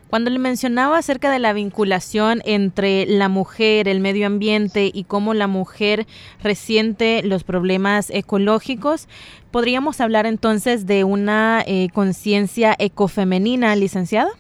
Cuando 0.10 0.32
le 0.32 0.40
mencionaba 0.40 0.98
acerca 0.98 1.32
de 1.32 1.38
la 1.38 1.54
vinculación 1.54 2.42
entre 2.44 3.06
la 3.06 3.30
mujer, 3.30 3.88
el 3.88 4.00
medio 4.00 4.26
ambiente 4.26 4.90
y 4.92 5.04
cómo 5.04 5.36
la 5.36 5.46
mujer 5.46 6.08
resiente 6.42 7.22
los 7.24 7.44
problemas 7.44 8.10
ecológicos, 8.10 9.08
¿podríamos 9.52 10.02
hablar 10.02 10.26
entonces 10.26 10.88
de 10.88 11.04
una 11.04 11.64
eh, 11.68 11.90
conciencia 11.94 12.76
ecofemenina, 12.80 13.76
licenciada? 13.76 14.32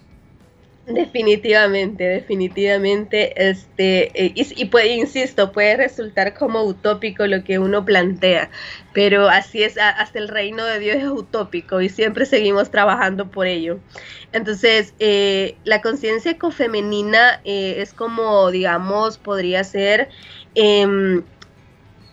Definitivamente, 0.90 2.04
definitivamente, 2.04 3.50
este, 3.50 4.10
eh, 4.16 4.34
y, 4.36 4.66
puede, 4.66 4.96
insisto, 4.96 5.52
puede 5.52 5.78
resultar 5.78 6.34
como 6.34 6.64
utópico 6.64 7.28
lo 7.28 7.44
que 7.44 7.60
uno 7.60 7.86
plantea, 7.86 8.50
pero 8.92 9.30
así 9.30 9.62
es, 9.62 9.78
hasta 9.78 10.18
el 10.18 10.28
reino 10.28 10.66
de 10.66 10.80
Dios 10.80 10.98
es 10.98 11.06
utópico 11.08 11.80
y 11.82 11.90
siempre 11.90 12.26
seguimos 12.26 12.72
trabajando 12.72 13.30
por 13.30 13.46
ello. 13.46 13.78
Entonces, 14.32 14.96
eh, 14.98 15.58
la 15.64 15.80
conciencia 15.82 16.32
ecofemenina 16.32 17.40
eh, 17.46 17.76
es 17.78 17.94
como, 17.94 18.50
digamos, 18.50 19.20
podría 19.20 19.64
ser 19.64 20.10
em, 20.56 21.22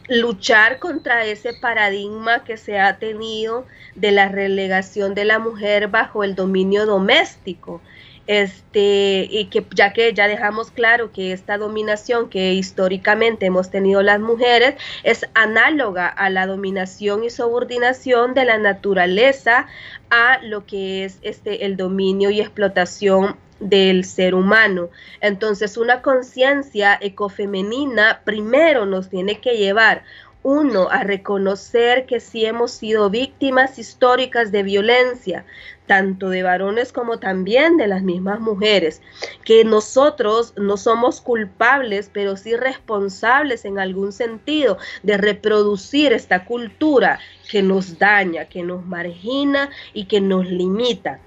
luchar 0.09 0.79
contra 0.81 1.25
ese 1.25 1.55
paradigma 1.55 2.45
que 2.45 2.59
se 2.59 2.79
ha 2.79 2.99
tenido 2.99 3.67
de 3.95 4.13
la 4.13 4.29
relegación 4.29 5.15
de 5.15 5.25
la 5.25 5.39
mujer 5.39 5.89
bajo 5.89 6.25
el 6.25 6.35
dominio 6.35 6.85
doméstico 6.85 7.81
este, 8.27 9.29
y 9.31 9.47
que 9.47 9.65
ya 9.75 9.93
que 9.93 10.13
ya 10.13 10.29
dejamos 10.29 10.71
claro 10.71 11.13
que 11.13 11.33
esta 11.33 11.59
dominación 11.59 12.29
que 12.29 12.55
históricamente 12.55 13.47
hemos 13.47 13.71
tenido 13.71 14.03
las 14.03 14.21
mujeres 14.21 14.75
es 15.05 15.27
análoga 15.35 16.09
a 16.09 16.31
la 16.31 16.47
dominación 16.47 17.25
y 17.25 17.31
subordinación 17.31 18.35
de 18.35 18.45
la 18.45 18.59
naturaleza 18.59 19.67
a 20.11 20.39
lo 20.43 20.67
que 20.67 21.05
es 21.05 21.19
este 21.23 21.67
el 21.67 21.77
dominio 21.77 22.31
y 22.31 22.41
explotación 22.41 23.37
del 23.61 24.05
ser 24.05 24.35
humano. 24.35 24.91
Entonces, 25.21 25.77
una 25.77 26.03
conciencia 26.03 26.99
ecofemenina 27.01 28.21
primero 28.25 28.87
nos 28.87 29.09
tiene 29.09 29.41
que 29.41 29.57
llevar 29.57 30.05
uno, 30.47 30.89
a 30.93 31.03
reconocer 31.03 32.07
que 32.07 32.21
sí 32.21 32.47
hemos 32.47 32.71
sido 32.71 33.11
víctimas 33.11 33.81
históricas 33.81 34.53
de 34.53 34.63
violencia, 34.63 35.45
tanto 35.89 36.29
de 36.29 36.45
varones 36.45 36.93
como 36.93 37.19
también 37.19 37.77
de 37.77 37.89
las 37.89 38.03
mismas 38.03 38.39
mujeres, 38.39 39.03
que 39.45 39.65
nosotros 39.65 40.55
no 40.57 40.77
somos 40.77 41.21
culpables, 41.21 42.11
pero 42.13 42.37
sí 42.37 42.55
responsables 42.55 43.65
en 43.65 43.81
algún 43.81 44.13
sentido 44.13 44.79
de 45.03 45.17
reproducir 45.17 46.13
esta 46.13 46.45
cultura 46.45 47.19
que 47.51 47.61
nos 47.65 47.99
daña, 47.99 48.45
que 48.45 48.63
nos 48.63 48.87
margina 48.87 49.71
y 49.95 50.05
que 50.05 50.21
nos 50.21 50.47
limita. 50.47 51.19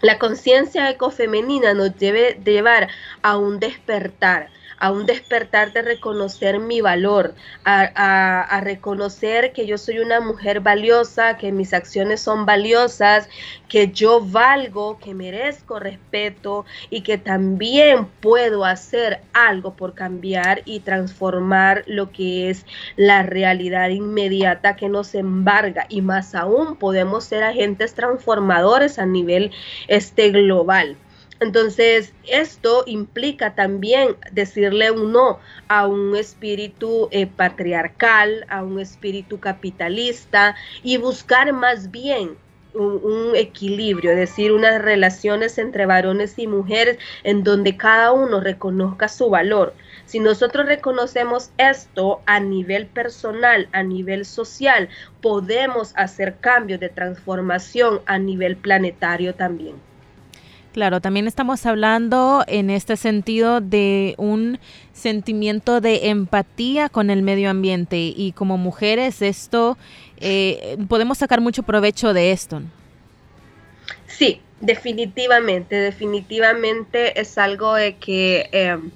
La 0.00 0.18
conciencia 0.18 0.88
ecofemenina 0.88 1.74
nos 1.74 1.98
debe 1.98 2.40
llevar 2.42 2.88
a 3.20 3.36
un 3.36 3.60
despertar, 3.60 4.48
a 4.78 4.90
un 4.90 5.06
despertar 5.06 5.72
de 5.72 5.82
reconocer 5.82 6.58
mi 6.58 6.80
valor, 6.80 7.34
a, 7.64 8.60
reconocer 8.62 9.52
que 9.52 9.66
yo 9.66 9.78
soy 9.78 9.98
una 9.98 10.20
mujer 10.20 10.60
valiosa, 10.60 11.36
que 11.36 11.52
mis 11.52 11.72
acciones 11.72 12.20
son 12.20 12.46
valiosas, 12.46 13.28
que 13.68 13.88
yo 13.88 14.20
valgo, 14.20 14.98
que 14.98 15.14
merezco 15.14 15.78
respeto 15.78 16.64
y 16.90 17.02
que 17.02 17.18
también 17.18 18.06
puedo 18.20 18.64
hacer 18.64 19.20
algo 19.32 19.74
por 19.74 19.94
cambiar 19.94 20.62
y 20.64 20.80
transformar 20.80 21.84
lo 21.86 22.10
que 22.10 22.50
es 22.50 22.66
la 22.96 23.22
realidad 23.22 23.90
inmediata 23.90 24.76
que 24.76 24.88
nos 24.88 25.14
embarga 25.14 25.86
y 25.88 26.00
más 26.00 26.34
aún 26.34 26.76
podemos 26.76 27.24
ser 27.24 27.44
agentes 27.44 27.94
transformadores 27.94 28.98
a 28.98 29.06
nivel 29.06 29.52
este 29.88 30.30
global. 30.30 30.96
Entonces, 31.40 32.12
esto 32.26 32.84
implica 32.86 33.54
también 33.54 34.16
decirle 34.32 34.90
un 34.90 35.12
no 35.12 35.38
a 35.68 35.86
un 35.86 36.16
espíritu 36.16 37.08
eh, 37.10 37.26
patriarcal, 37.26 38.46
a 38.48 38.62
un 38.62 38.80
espíritu 38.80 39.38
capitalista 39.38 40.56
y 40.82 40.96
buscar 40.96 41.52
más 41.52 41.90
bien 41.90 42.36
un, 42.76 43.34
equilibrio, 43.34 44.10
es 44.12 44.16
decir, 44.16 44.52
unas 44.52 44.80
relaciones 44.80 45.58
entre 45.58 45.86
varones 45.86 46.38
y 46.38 46.46
mujeres 46.46 46.98
en 47.24 47.42
donde 47.42 47.76
cada 47.76 48.12
uno 48.12 48.40
reconozca 48.40 49.08
su 49.08 49.30
valor. 49.30 49.74
Si 50.04 50.20
nosotros 50.20 50.66
reconocemos 50.66 51.50
esto 51.58 52.20
a 52.26 52.38
nivel 52.40 52.86
personal, 52.86 53.68
a 53.72 53.82
nivel 53.82 54.24
social, 54.24 54.88
podemos 55.20 55.92
hacer 55.96 56.36
cambios 56.40 56.80
de 56.80 56.88
transformación 56.88 58.00
a 58.06 58.18
nivel 58.18 58.56
planetario 58.56 59.34
también. 59.34 59.76
Claro, 60.76 61.00
también 61.00 61.26
estamos 61.26 61.64
hablando 61.64 62.44
en 62.46 62.68
este 62.68 62.98
sentido 62.98 63.62
de 63.62 64.14
un 64.18 64.58
sentimiento 64.92 65.80
de 65.80 66.10
empatía 66.10 66.90
con 66.90 67.08
el 67.08 67.22
medio 67.22 67.48
ambiente 67.48 67.96
y 68.14 68.32
como 68.32 68.58
mujeres 68.58 69.22
esto 69.22 69.78
eh, 70.18 70.76
podemos 70.86 71.16
sacar 71.16 71.40
mucho 71.40 71.62
provecho 71.62 72.12
de 72.12 72.30
esto. 72.30 72.60
Sí, 74.06 74.42
definitivamente, 74.60 75.76
definitivamente 75.76 77.18
es 77.18 77.38
algo 77.38 77.74
de 77.74 77.96
que 77.96 78.50
em, 78.52 78.90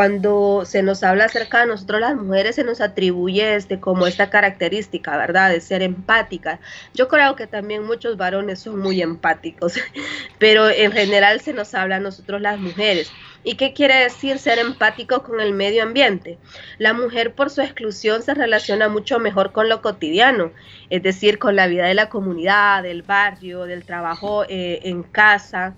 cuando 0.00 0.64
se 0.64 0.82
nos 0.82 1.02
habla 1.02 1.26
acerca 1.26 1.60
de 1.60 1.66
nosotros 1.66 2.00
las 2.00 2.16
mujeres 2.16 2.54
se 2.56 2.64
nos 2.64 2.80
atribuye 2.80 3.54
este 3.54 3.80
como 3.80 4.06
esta 4.06 4.30
característica, 4.30 5.14
¿verdad? 5.18 5.50
De 5.50 5.60
ser 5.60 5.82
empáticas. 5.82 6.58
Yo 6.94 7.06
creo 7.06 7.36
que 7.36 7.46
también 7.46 7.84
muchos 7.84 8.16
varones 8.16 8.60
son 8.60 8.78
muy 8.78 9.02
empáticos, 9.02 9.74
pero 10.38 10.70
en 10.70 10.92
general 10.92 11.42
se 11.42 11.52
nos 11.52 11.74
habla 11.74 11.96
a 11.96 12.00
nosotros 12.00 12.40
las 12.40 12.58
mujeres. 12.58 13.12
¿Y 13.44 13.56
qué 13.56 13.74
quiere 13.74 13.96
decir 13.96 14.38
ser 14.38 14.58
empático 14.58 15.22
con 15.22 15.38
el 15.38 15.52
medio 15.52 15.82
ambiente? 15.82 16.38
La 16.78 16.94
mujer 16.94 17.34
por 17.34 17.50
su 17.50 17.60
exclusión 17.60 18.22
se 18.22 18.32
relaciona 18.32 18.88
mucho 18.88 19.18
mejor 19.18 19.52
con 19.52 19.68
lo 19.68 19.82
cotidiano, 19.82 20.50
es 20.88 21.02
decir, 21.02 21.38
con 21.38 21.56
la 21.56 21.66
vida 21.66 21.84
de 21.84 21.92
la 21.92 22.08
comunidad, 22.08 22.84
del 22.84 23.02
barrio, 23.02 23.64
del 23.64 23.84
trabajo 23.84 24.44
eh, 24.48 24.80
en 24.84 25.02
casa, 25.02 25.76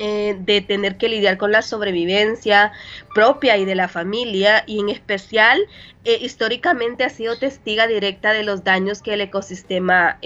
eh, 0.00 0.36
de 0.40 0.60
tener 0.60 0.96
que 0.96 1.08
lidiar 1.08 1.38
con 1.38 1.52
la 1.52 1.62
sobrevivencia 1.62 2.72
propia 3.14 3.56
y 3.58 3.64
de 3.64 3.76
la 3.76 3.86
familia 3.86 4.64
y 4.66 4.80
en 4.80 4.88
especial 4.88 5.60
eh, 6.04 6.18
históricamente 6.20 7.04
ha 7.04 7.10
sido 7.10 7.38
testiga 7.38 7.86
directa 7.86 8.32
de 8.32 8.42
los 8.42 8.64
daños 8.64 9.02
que 9.02 9.14
el 9.14 9.20
ecosistema 9.20 10.18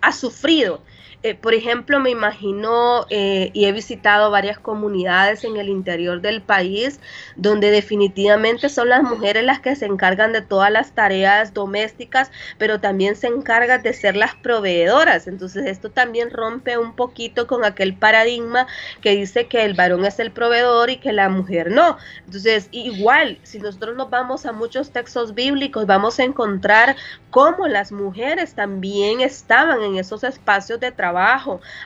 ha 0.00 0.12
sufrido 0.12 0.80
eh, 1.24 1.34
por 1.34 1.54
ejemplo, 1.54 2.00
me 2.00 2.10
imagino 2.10 3.06
eh, 3.08 3.48
y 3.54 3.64
he 3.64 3.72
visitado 3.72 4.30
varias 4.30 4.58
comunidades 4.58 5.42
en 5.44 5.56
el 5.56 5.70
interior 5.70 6.20
del 6.20 6.42
país 6.42 7.00
donde 7.36 7.70
definitivamente 7.70 8.68
son 8.68 8.90
las 8.90 9.02
mujeres 9.02 9.42
las 9.42 9.60
que 9.60 9.74
se 9.74 9.86
encargan 9.86 10.34
de 10.34 10.42
todas 10.42 10.70
las 10.70 10.92
tareas 10.92 11.54
domésticas, 11.54 12.30
pero 12.58 12.78
también 12.78 13.16
se 13.16 13.28
encargan 13.28 13.82
de 13.82 13.94
ser 13.94 14.16
las 14.16 14.34
proveedoras. 14.34 15.26
Entonces 15.26 15.64
esto 15.64 15.90
también 15.90 16.30
rompe 16.30 16.76
un 16.76 16.94
poquito 16.94 17.46
con 17.46 17.64
aquel 17.64 17.96
paradigma 17.96 18.66
que 19.00 19.16
dice 19.16 19.46
que 19.46 19.64
el 19.64 19.72
varón 19.72 20.04
es 20.04 20.18
el 20.18 20.30
proveedor 20.30 20.90
y 20.90 20.98
que 20.98 21.14
la 21.14 21.30
mujer 21.30 21.70
no. 21.70 21.96
Entonces 22.26 22.68
igual, 22.70 23.38
si 23.44 23.60
nosotros 23.60 23.96
nos 23.96 24.10
vamos 24.10 24.44
a 24.44 24.52
muchos 24.52 24.90
textos 24.90 25.32
bíblicos, 25.32 25.86
vamos 25.86 26.18
a 26.18 26.24
encontrar 26.24 26.96
cómo 27.30 27.66
las 27.66 27.92
mujeres 27.92 28.52
también 28.54 29.22
estaban 29.22 29.82
en 29.82 29.96
esos 29.96 30.22
espacios 30.22 30.80
de 30.80 30.92
trabajo 30.92 31.13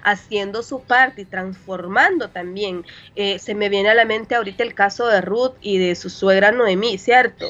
haciendo 0.02 0.62
su 0.62 0.84
parte 0.84 1.22
y 1.22 1.26
transformando 1.26 2.30
también. 2.30 2.84
Eh, 3.14 3.38
se 3.38 3.54
me 3.54 3.68
viene 3.68 3.90
a 3.90 3.94
la 3.94 4.04
mente 4.04 4.34
ahorita 4.34 4.62
el 4.62 4.74
caso 4.74 5.06
de 5.06 5.20
Ruth 5.20 5.56
y 5.60 5.78
de 5.78 5.94
su 5.94 6.10
suegra 6.10 6.52
Noemí, 6.52 6.98
¿cierto? 6.98 7.46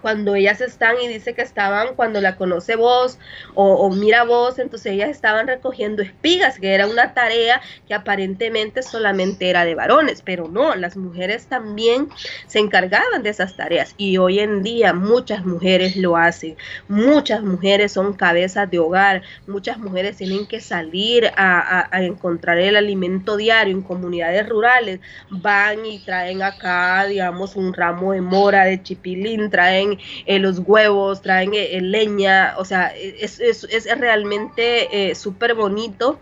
Cuando 0.00 0.34
ellas 0.34 0.60
están 0.60 0.96
y 1.00 1.08
dice 1.08 1.34
que 1.34 1.42
estaban 1.42 1.94
cuando 1.94 2.20
la 2.20 2.36
conoce 2.36 2.76
vos 2.76 3.18
o, 3.54 3.90
mira 3.90 4.24
vos, 4.24 4.58
entonces 4.58 4.92
ellas 4.92 5.10
estaban 5.10 5.46
recogiendo 5.46 6.02
espigas, 6.02 6.58
que 6.58 6.74
era 6.74 6.86
una 6.86 7.14
tarea 7.14 7.60
que 7.86 7.94
aparentemente 7.94 8.82
solamente 8.82 9.50
era 9.50 9.64
de 9.64 9.74
varones, 9.74 10.22
pero 10.22 10.48
no, 10.48 10.74
las 10.74 10.96
mujeres 10.96 11.46
también 11.46 12.08
se 12.46 12.58
encargaban 12.58 13.22
de 13.22 13.30
esas 13.30 13.56
tareas 13.56 13.94
y 13.96 14.18
hoy 14.18 14.40
en 14.40 14.62
día 14.62 14.92
muchas 14.92 15.44
mujeres 15.44 15.96
lo 15.96 16.16
hacen, 16.16 16.56
muchas 16.88 17.42
mujeres 17.42 17.92
son 17.92 18.14
cabezas 18.14 18.70
de 18.70 18.78
hogar, 18.78 19.22
muchas 19.46 19.78
mujeres 19.78 20.16
tienen 20.16 20.46
que 20.46 20.60
salir 20.60 21.30
a, 21.36 21.88
encontrar 21.92 22.58
el 22.58 22.76
alimento 22.76 23.36
diario 23.36 23.74
en 23.74 23.82
comunidades 23.82 24.48
rurales, 24.48 25.00
van 25.28 25.84
y 25.84 25.98
traen 26.00 26.42
acá, 26.42 27.04
digamos, 27.06 27.56
un 27.56 27.72
ramo 27.72 28.12
de 28.12 28.20
mora, 28.20 28.64
de 28.64 28.82
chipilín, 28.82 29.50
traen 29.50 29.89
eh, 30.26 30.38
los 30.38 30.60
huevos, 30.60 31.22
traen 31.22 31.52
eh, 31.54 31.80
leña, 31.80 32.54
o 32.58 32.64
sea, 32.64 32.88
es, 32.96 33.40
es, 33.40 33.98
realmente 33.98 35.10
eh, 35.10 35.14
súper 35.14 35.54
bonito 35.54 36.18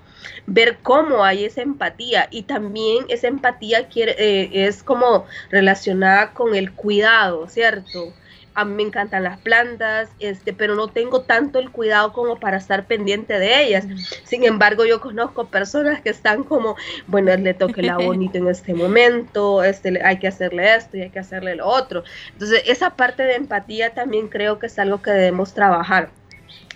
ver 0.47 0.79
cómo 0.83 1.25
hay 1.25 1.45
esa 1.45 1.63
empatía 1.63 2.29
y 2.31 2.43
también 2.43 3.05
esa 3.09 3.29
empatía 3.29 3.89
quiere, 3.89 4.67
es 4.67 4.83
como 4.83 5.27
relacionada 5.51 6.33
con 6.33 6.55
el 6.55 6.73
cuidado, 6.73 7.49
¿cierto? 7.49 8.13
A 8.59 8.65
mí 8.65 8.75
me 8.75 8.83
encantan 8.83 9.23
las 9.23 9.39
plantas, 9.39 10.11
este, 10.19 10.53
pero 10.53 10.75
no 10.75 10.89
tengo 10.89 11.21
tanto 11.21 11.61
el 11.61 11.71
cuidado 11.71 12.13
como 12.13 12.41
para 12.41 12.57
estar 12.57 12.87
pendiente 12.87 13.39
de 13.39 13.63
ellas. 13.63 13.87
Sin 14.25 14.45
embargo, 14.45 14.85
yo 14.85 15.01
conozco 15.01 15.47
personas 15.47 16.01
que 16.01 16.11
están 16.11 16.43
como, 16.43 16.75
bueno, 17.07 17.37
le 17.37 17.55
toque 17.55 17.83
la 17.83 17.97
bonito 17.99 18.39
en 18.39 18.49
este 18.49 18.75
momento, 18.75 19.63
este, 19.63 20.05
hay 20.05 20.19
que 20.19 20.27
hacerle 20.27 20.75
esto 20.75 20.97
y 20.97 21.03
hay 21.03 21.11
que 21.11 21.21
hacerle 21.21 21.55
lo 21.55 21.69
otro. 21.69 22.03
Entonces, 22.33 22.65
esa 22.67 22.97
parte 22.97 23.23
de 23.23 23.37
empatía 23.37 23.95
también 23.95 24.27
creo 24.27 24.59
que 24.59 24.67
es 24.67 24.77
algo 24.81 25.03
que 25.03 25.13
debemos 25.13 25.55
trabajar. 25.55 26.11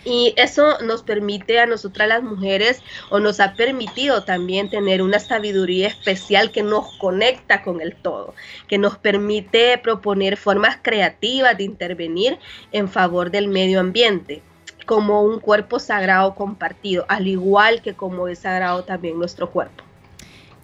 Y 0.05 0.35
eso 0.37 0.79
nos 0.81 1.03
permite 1.03 1.61
a 1.61 1.67
nosotras 1.67 2.09
las 2.09 2.23
mujeres 2.23 2.83
o 3.11 3.21
nos 3.21 3.39
ha 3.41 3.55
permitido 3.55 4.25
también 4.25 4.69
tener 4.69 5.01
una 5.01 5.21
sabiduría 5.21 5.87
especial 5.87 6.51
que 6.51 6.63
nos 6.63 6.97
conecta 6.99 7.63
con 7.63 7.81
el 7.81 7.95
todo, 7.95 8.35
que 8.67 8.79
nos 8.79 8.99
permite 8.99 9.79
proponer 9.79 10.37
formas 10.37 10.79
creativas 10.83 11.57
de 11.57 11.65
intervenir 11.65 12.39
en 12.73 12.89
favor 12.89 13.31
del 13.31 13.49
medio 13.49 13.79
ambiente 13.79 14.43
como 14.87 15.23
un 15.23 15.39
cuerpo 15.39 15.79
sagrado 15.79 16.35
compartido, 16.35 17.05
al 17.09 17.29
igual 17.29 17.83
que 17.83 17.95
como 17.95 18.27
es 18.27 18.41
sagrado 18.41 18.85
también 18.85 19.19
nuestro 19.19 19.51
cuerpo. 19.51 19.85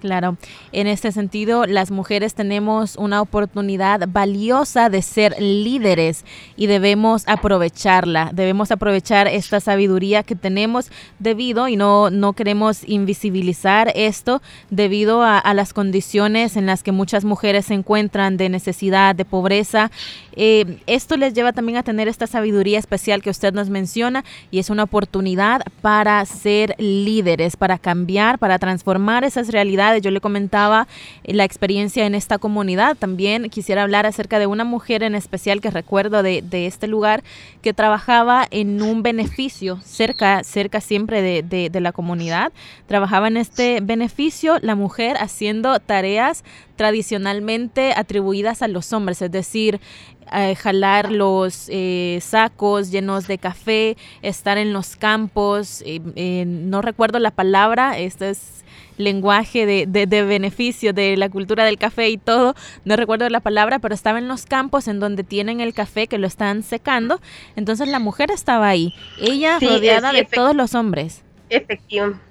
Claro, 0.01 0.37
en 0.71 0.87
este 0.87 1.11
sentido, 1.11 1.67
las 1.67 1.91
mujeres 1.91 2.35
tenemos 2.35 2.95
una 2.97 3.21
oportunidad 3.21 4.09
valiosa 4.09 4.91
de 4.91 5.03
ser 5.03 5.35
líderes 5.41 6.25
y 6.57 6.69
debemos 6.69 7.27
aprovecharla. 7.27 8.31
Debemos 8.33 8.71
aprovechar 8.71 9.27
esta 9.27 9.59
sabiduría 9.59 10.23
que 10.23 10.37
tenemos 10.37 10.93
debido, 11.19 11.67
y 11.67 11.75
no, 11.75 12.11
no 12.11 12.33
queremos 12.35 12.89
invisibilizar 12.89 13.91
esto, 13.97 14.41
debido 14.71 15.25
a, 15.25 15.43
las 15.53 15.73
condiciones 15.73 16.57
en 16.57 16.67
las 16.67 16.85
que 16.85 16.93
muchas 16.93 17.25
mujeres 17.25 17.67
se 17.67 17.75
encuentran 17.75 18.37
de 18.37 18.49
necesidad, 18.51 19.17
de 19.17 19.25
pobreza. 19.25 19.91
Eh, 20.37 20.79
esto 20.87 21.17
les 21.17 21.35
lleva 21.35 21.53
también 21.53 21.79
a 21.79 21.83
tener 21.83 22.07
esta 22.07 22.29
sabiduría 22.29 22.79
especial 22.79 23.23
que 23.23 23.31
usted 23.31 23.53
nos 23.53 23.71
menciona 23.71 24.25
y 24.53 24.61
es 24.61 24.71
una 24.71 24.85
oportunidad 24.85 25.63
para 25.83 26.25
ser 26.27 26.77
líderes, 26.79 27.57
para 27.57 27.79
cambiar, 27.79 28.39
para 28.39 28.61
transformar 28.61 29.25
esas 29.25 29.49
realidades 29.49 29.88
yo 29.97 30.11
le 30.11 30.21
comentaba 30.21 30.87
eh, 31.25 31.35
la 31.35 31.45
experiencia 31.45 32.05
en 32.05 32.15
esta 32.15 32.39
comunidad. 32.39 32.97
También 32.97 33.49
quisiera 33.49 33.83
hablar 33.83 34.07
acerca 34.07 34.39
de 34.39 34.47
una 34.47 34.65
mujer 34.65 35.03
en 35.03 35.15
especial 35.15 35.61
que 35.61 35.71
recuerdo 35.71 36.23
de, 36.23 36.43
este 36.67 36.87
lugar 36.87 37.23
que 37.63 37.73
trabajaba 37.73 38.47
en 38.51 38.83
un 38.83 39.03
beneficio 39.03 39.79
cerca, 39.83 40.45
cerca 40.45 40.81
siempre 40.81 41.43
de, 41.43 41.81
la 41.81 41.93
comunidad. 41.93 42.53
Trabajaba 42.87 43.29
en 43.29 43.37
este 43.37 43.79
beneficio 43.81 44.59
la 44.61 44.75
mujer 44.75 45.17
haciendo 45.19 45.79
tareas 45.79 46.43
tradicionalmente 46.75 47.93
atribuidas 47.97 48.63
a 48.63 48.69
los 48.69 48.93
hombres, 48.93 49.23
es 49.23 49.31
decir, 49.31 49.81
eh, 50.33 50.55
jalar 50.57 51.11
los 51.11 51.69
eh, 51.69 52.19
sacos 52.21 52.91
llenos 52.91 53.27
de 53.29 53.39
café, 53.39 53.97
estar 54.23 54.59
en 54.59 54.73
los 54.73 54.97
campos, 54.97 55.83
no 56.17 56.83
recuerdo 56.83 57.19
la 57.19 57.31
palabra, 57.31 57.99
esto 57.99 58.25
es 58.25 58.59
lenguaje 58.99 59.65
de, 59.65 59.87
de, 59.87 60.23
beneficio 60.25 60.93
de 60.93 61.17
la 61.17 61.31
cultura 61.31 61.65
del 61.65 61.79
café 61.79 62.11
y 62.11 62.19
todo, 62.19 62.55
no 62.85 62.97
recuerdo 62.97 63.29
la 63.31 63.41
palabra, 63.41 63.79
pero 63.79 63.95
estaba 63.95 64.19
en 64.19 64.29
los 64.29 64.45
campos 64.45 64.89
en 64.89 65.01
donde 65.01 65.25
tienen 65.25 65.61
el 65.61 65.73
café 65.73 66.07
que 66.07 66.19
lo 66.19 66.27
están 66.27 66.63
secando, 66.63 67.21
entonces 67.57 67.89
la 67.89 67.99
mujer 67.99 68.31
estaba 68.31 68.69
ahí, 68.69 68.95
ella 69.21 69.59
rodeada 69.61 70.13
de 70.13 70.25
todos 70.25 70.55
los 70.55 70.75
hombres. 70.75 71.23
Efectivamente. 71.49 72.29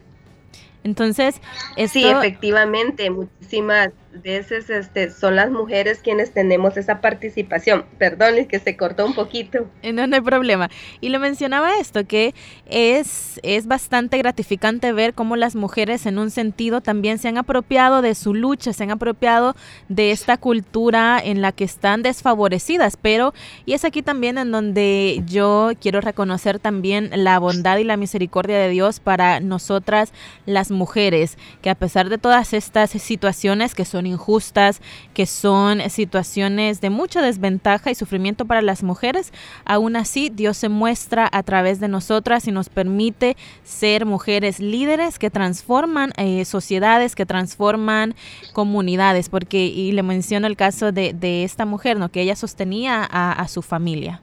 Entonces, 0.83 1.41
sí, 1.89 2.05
efectivamente, 2.05 3.09
muchísimas 3.09 3.89
veces 4.11 4.69
este, 4.69 5.11
son 5.11 5.35
las 5.35 5.51
mujeres 5.51 5.99
quienes 6.03 6.31
tenemos 6.31 6.77
esa 6.77 7.01
participación. 7.01 7.85
Perdón, 7.97 8.37
es 8.37 8.47
que 8.47 8.59
se 8.59 8.77
cortó 8.77 9.05
un 9.05 9.13
poquito. 9.13 9.69
Eh, 9.81 9.93
no, 9.93 10.07
no 10.07 10.15
hay 10.15 10.21
problema. 10.21 10.69
Y 11.01 11.09
lo 11.09 11.19
mencionaba 11.19 11.77
esto, 11.79 12.05
que 12.05 12.33
es, 12.65 13.39
es 13.43 13.67
bastante 13.67 14.17
gratificante 14.17 14.91
ver 14.93 15.13
cómo 15.13 15.35
las 15.35 15.55
mujeres 15.55 16.05
en 16.05 16.17
un 16.17 16.31
sentido 16.31 16.81
también 16.81 17.17
se 17.17 17.27
han 17.27 17.37
apropiado 17.37 18.01
de 18.01 18.15
su 18.15 18.33
lucha, 18.33 18.73
se 18.73 18.83
han 18.83 18.91
apropiado 18.91 19.55
de 19.89 20.11
esta 20.11 20.37
cultura 20.37 21.19
en 21.23 21.41
la 21.41 21.51
que 21.51 21.63
están 21.63 22.01
desfavorecidas. 22.03 22.97
Pero, 22.97 23.33
y 23.65 23.73
es 23.73 23.85
aquí 23.85 24.01
también 24.01 24.37
en 24.37 24.51
donde 24.51 25.23
yo 25.25 25.71
quiero 25.79 26.01
reconocer 26.01 26.59
también 26.59 27.09
la 27.13 27.39
bondad 27.39 27.77
y 27.77 27.83
la 27.83 27.97
misericordia 27.97 28.57
de 28.57 28.69
Dios 28.69 28.99
para 28.99 29.39
nosotras 29.39 30.11
las 30.45 30.71
mujeres, 30.71 31.37
que 31.61 31.69
a 31.69 31.75
pesar 31.75 32.09
de 32.09 32.17
todas 32.17 32.53
estas 32.53 32.91
situaciones 32.91 33.75
que 33.75 33.85
son 33.85 33.96
injustas, 34.05 34.81
que 35.13 35.25
son 35.25 35.81
situaciones 35.89 36.81
de 36.81 36.89
mucha 36.89 37.21
desventaja 37.21 37.91
y 37.91 37.95
sufrimiento 37.95 38.45
para 38.45 38.61
las 38.61 38.83
mujeres, 38.83 39.33
aún 39.65 39.95
así 39.95 40.29
Dios 40.29 40.57
se 40.57 40.69
muestra 40.69 41.27
a 41.31 41.43
través 41.43 41.79
de 41.79 41.87
nosotras 41.87 42.47
y 42.47 42.51
nos 42.51 42.69
permite 42.69 43.35
ser 43.63 44.05
mujeres 44.05 44.59
líderes 44.59 45.19
que 45.19 45.29
transforman 45.29 46.13
eh, 46.17 46.45
sociedades, 46.45 47.15
que 47.15 47.25
transforman 47.25 48.15
comunidades, 48.53 49.29
porque, 49.29 49.65
y 49.65 49.91
le 49.91 50.03
menciono 50.03 50.47
el 50.47 50.55
caso 50.55 50.91
de, 50.91 51.43
esta 51.43 51.65
mujer, 51.65 51.97
¿no? 51.97 52.09
que 52.09 52.21
ella 52.21 52.35
sostenía 52.35 53.03
a 53.03 53.47
su 53.47 53.61
familia. 53.61 54.21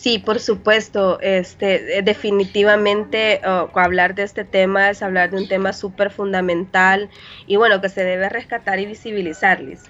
Sí, 0.00 0.18
por 0.18 0.40
supuesto. 0.40 1.20
Este, 1.20 1.98
eh, 1.98 2.02
definitivamente 2.02 3.42
oh, 3.46 3.68
hablar 3.74 4.14
de 4.14 4.22
este 4.22 4.44
tema 4.44 4.88
es 4.88 5.02
hablar 5.02 5.30
de 5.30 5.36
un 5.36 5.46
tema 5.46 5.74
súper 5.74 6.10
fundamental 6.10 7.10
y 7.46 7.56
bueno, 7.56 7.82
que 7.82 7.90
se 7.90 8.02
debe 8.02 8.30
rescatar 8.30 8.80
y 8.80 8.86
visibilizar, 8.86 9.60
Liz. 9.60 9.82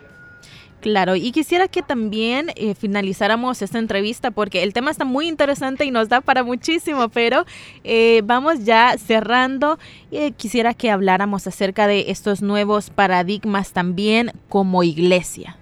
Claro, 0.81 1.15
y 1.15 1.31
quisiera 1.31 1.69
que 1.69 1.83
también 1.83 2.51
eh, 2.57 2.75
finalizáramos 2.75 3.63
esta 3.63 3.79
entrevista 3.79 4.33
porque 4.33 4.65
el 4.65 4.73
tema 4.73 4.91
está 4.91 5.05
muy 5.05 5.29
interesante 5.29 5.85
y 5.85 5.93
nos 5.93 6.09
da 6.09 6.21
para 6.21 6.43
muchísimo, 6.43 7.09
pero 7.11 7.45
eh, 7.85 8.23
vamos 8.25 8.65
ya 8.65 8.97
cerrando. 8.99 9.79
y 10.11 10.33
quisiera 10.33 10.75
que 10.75 10.91
habláramos 10.91 11.47
acerca 11.47 11.87
de 11.87 12.07
estos 12.11 12.43
nuevos 12.43 12.91
paradigmas 12.91 13.73
también 13.73 14.33
como 14.49 14.83
iglesia. 14.83 15.60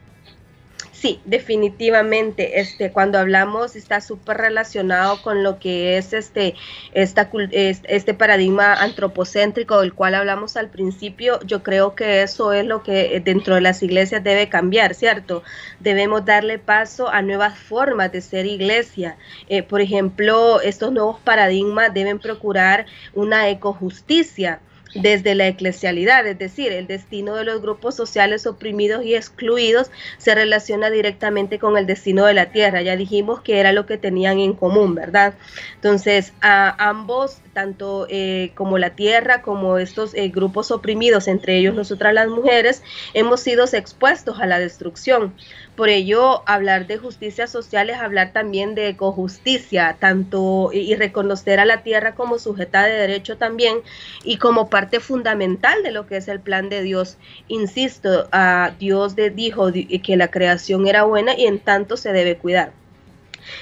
Sí, 1.01 1.21
definitivamente. 1.25 2.59
Este, 2.59 2.91
cuando 2.91 3.21
hablamos 3.21 3.77
está 3.77 4.01
súper 4.01 4.39
relacionado 4.39 5.23
con 5.23 5.45
lo 5.45 5.61
que 5.61 5.97
es 5.97 6.13
este, 6.13 6.57
esta, 6.93 7.31
este 7.53 8.15
paradigma 8.15 8.75
antropocéntrico 8.75 9.81
del 9.81 9.95
cual 9.95 10.17
hablamos 10.17 10.57
al 10.57 10.71
principio. 10.71 11.39
Yo 11.45 11.63
creo 11.63 11.95
que 11.95 12.23
eso 12.23 12.53
es 12.53 12.67
lo 12.67 12.83
que 12.83 13.15
eh, 13.15 13.21
dentro 13.21 13.55
de 13.55 13.61
las 13.61 13.81
iglesias 13.85 14.25
debe 14.25 14.49
cambiar, 14.49 14.95
¿cierto? 14.95 15.45
Debemos 15.79 16.25
darle 16.25 16.59
paso 16.59 17.09
a 17.09 17.23
nuevas 17.23 17.57
formas 17.57 18.11
de 18.11 18.21
ser 18.21 18.47
iglesia. 18.47 19.17
Eh, 19.49 19.63
por 19.63 19.81
ejemplo, 19.81 20.61
estos 20.63 20.91
nuevos 20.91 21.21
paradigmas 21.21 21.95
deben 21.95 22.19
procurar 22.19 22.87
una 23.15 23.49
ecojusticia 23.51 24.59
desde 24.95 25.35
la 25.35 25.47
eclesialidad, 25.47 26.27
es 26.27 26.39
decir, 26.39 26.73
el 26.73 26.87
destino 26.87 27.35
de 27.35 27.45
los 27.45 27.61
grupos 27.61 27.95
sociales 27.95 28.47
oprimidos 28.47 29.05
y 29.05 29.15
excluidos 29.15 29.91
se 30.19 30.35
relaciona 30.35 30.91
directamente 30.91 31.59
con 31.59 31.77
el 31.77 31.87
destino 31.87 32.25
de 32.27 32.35
la 32.35 32.47
tierra. 32.47 32.83
Ya 32.83 32.97
dijimos 32.97 33.41
que 33.41 33.61
era 33.61 33.73
lo 33.73 33.87
que 33.87 33.99
tenían 33.99 34.39
en 34.39 34.55
común, 34.55 34.95
¿verdad? 34.95 35.35
Entonces, 35.75 36.33
a 36.41 36.89
ambos, 36.89 37.39
tanto 37.53 38.07
eh, 38.09 38.53
como 38.55 38.79
la 38.79 38.91
tierra, 38.91 39.43
como 39.43 39.79
estos 39.79 40.15
eh, 40.15 40.29
grupos 40.29 40.71
oprimidos, 40.71 41.29
entre 41.29 41.59
ellos 41.59 41.75
nosotras 41.75 42.15
las 42.15 42.29
mujeres, 42.29 42.83
hemos 43.15 43.41
sido 43.41 43.65
expuestos 43.73 44.41
a 44.41 44.47
la 44.47 44.59
destrucción. 44.59 45.35
Por 45.77 45.89
ello, 45.89 46.43
hablar 46.47 46.89
de 46.89 46.99
justicia 46.99 47.47
social 47.47 47.91
es 47.91 47.99
hablar 47.99 48.33
también 48.33 48.75
de 48.75 48.89
ecojusticia, 48.89 49.97
tanto 50.01 50.71
y 50.73 50.95
reconocer 50.97 51.61
a 51.61 51.65
la 51.65 51.83
tierra 51.83 52.17
como 52.17 52.39
sujeta 52.39 52.85
de 52.85 52.95
derecho 52.95 53.37
también 53.37 53.79
y 54.25 54.39
como 54.39 54.69
parte 54.79 55.01
fundamental 55.01 55.83
de 55.83 55.91
lo 55.91 56.07
que 56.07 56.19
es 56.19 56.29
el 56.29 56.39
plan 56.39 56.69
de 56.69 56.83
Dios. 56.83 57.17
Insisto, 57.49 58.29
a 58.31 58.71
Dios 58.79 59.17
dijo 59.17 59.73
que 59.73 60.17
la 60.17 60.29
creación 60.29 60.87
era 60.87 61.03
buena 61.03 61.37
y 61.37 61.47
en 61.47 61.59
tanto 61.59 61.97
se 61.97 62.13
debe 62.13 62.37
cuidar. 62.37 62.71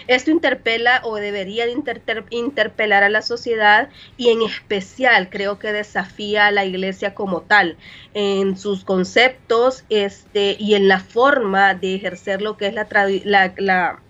Esto 0.08 0.30
interpela 0.30 1.00
o 1.04 1.16
debería 1.16 1.64
interpelar 2.28 3.02
a 3.02 3.08
la 3.08 3.22
sociedad 3.22 3.88
y 4.18 4.28
en 4.28 4.42
especial 4.42 5.30
creo 5.30 5.58
que 5.58 5.72
desafía 5.72 6.48
a 6.48 6.50
la 6.50 6.66
iglesia 6.66 7.14
como 7.14 7.40
tal 7.40 7.78
en 8.12 8.58
sus 8.58 8.84
conceptos 8.84 9.84
este, 9.88 10.56
y 10.58 10.74
en 10.74 10.86
la 10.86 11.00
forma 11.00 11.72
de 11.72 11.94
ejercer 11.94 12.42
lo 12.42 12.58
que 12.58 12.66
es 12.66 12.74
la, 12.74 12.86
la 13.56 14.02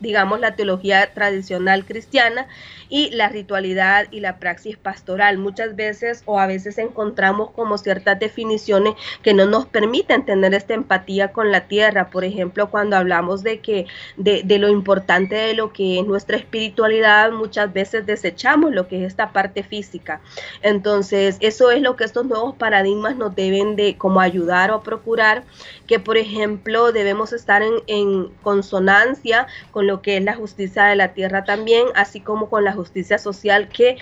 digamos, 0.00 0.40
la 0.40 0.56
teología 0.56 1.12
tradicional 1.12 1.84
cristiana 1.84 2.46
y 2.88 3.10
la 3.10 3.28
ritualidad 3.28 4.06
y 4.10 4.20
la 4.20 4.38
praxis 4.38 4.76
pastoral. 4.76 5.38
Muchas 5.38 5.76
veces 5.76 6.22
o 6.26 6.38
a 6.38 6.46
veces 6.46 6.78
encontramos 6.78 7.50
como 7.50 7.78
ciertas 7.78 8.18
definiciones 8.18 8.94
que 9.22 9.34
no 9.34 9.46
nos 9.46 9.66
permiten 9.66 10.24
tener 10.24 10.54
esta 10.54 10.74
empatía 10.74 11.32
con 11.32 11.50
la 11.50 11.62
tierra. 11.68 12.10
Por 12.10 12.24
ejemplo, 12.24 12.70
cuando 12.70 12.96
hablamos 12.96 13.42
de 13.42 13.60
que 13.60 13.86
de, 14.16 14.42
de 14.44 14.58
lo 14.58 14.68
importante 14.68 15.34
de 15.34 15.54
lo 15.54 15.72
que 15.72 16.00
es 16.00 16.06
nuestra 16.06 16.36
espiritualidad, 16.36 17.32
muchas 17.32 17.72
veces 17.72 18.06
desechamos 18.06 18.72
lo 18.72 18.88
que 18.88 19.00
es 19.00 19.08
esta 19.08 19.32
parte 19.32 19.62
física. 19.62 20.20
Entonces, 20.62 21.36
eso 21.40 21.70
es 21.70 21.82
lo 21.82 21.96
que 21.96 22.04
estos 22.04 22.26
nuevos 22.26 22.54
paradigmas 22.56 23.16
nos 23.16 23.34
deben 23.34 23.76
de 23.76 23.96
como 23.96 24.20
ayudar 24.20 24.70
o 24.70 24.82
procurar, 24.82 25.44
que 25.86 25.98
por 25.98 26.16
ejemplo 26.16 26.92
debemos 26.92 27.32
estar 27.32 27.62
en, 27.62 27.74
en 27.86 28.28
consonancia 28.42 29.46
con 29.70 29.86
lo 29.86 30.02
que 30.02 30.16
es 30.16 30.24
la 30.24 30.34
justicia 30.34 30.84
de 30.84 30.96
la 30.96 31.14
tierra 31.14 31.44
también, 31.44 31.86
así 31.94 32.20
como 32.20 32.48
con 32.48 32.64
la 32.64 32.72
justicia 32.76 33.18
social 33.18 33.68
que 33.68 33.96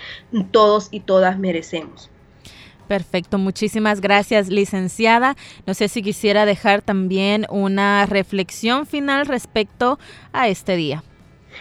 todos 0.50 0.88
y 0.90 1.00
todas 1.00 1.38
merecemos. 1.38 2.10
Perfecto, 2.88 3.38
muchísimas 3.38 4.00
gracias, 4.00 4.48
licenciada. 4.48 5.36
No 5.66 5.72
sé 5.72 5.88
si 5.88 6.02
quisiera 6.02 6.44
dejar 6.44 6.82
también 6.82 7.46
una 7.48 8.04
reflexión 8.04 8.86
final 8.86 9.26
respecto 9.26 9.98
a 10.32 10.48
este 10.48 10.76
día. 10.76 11.02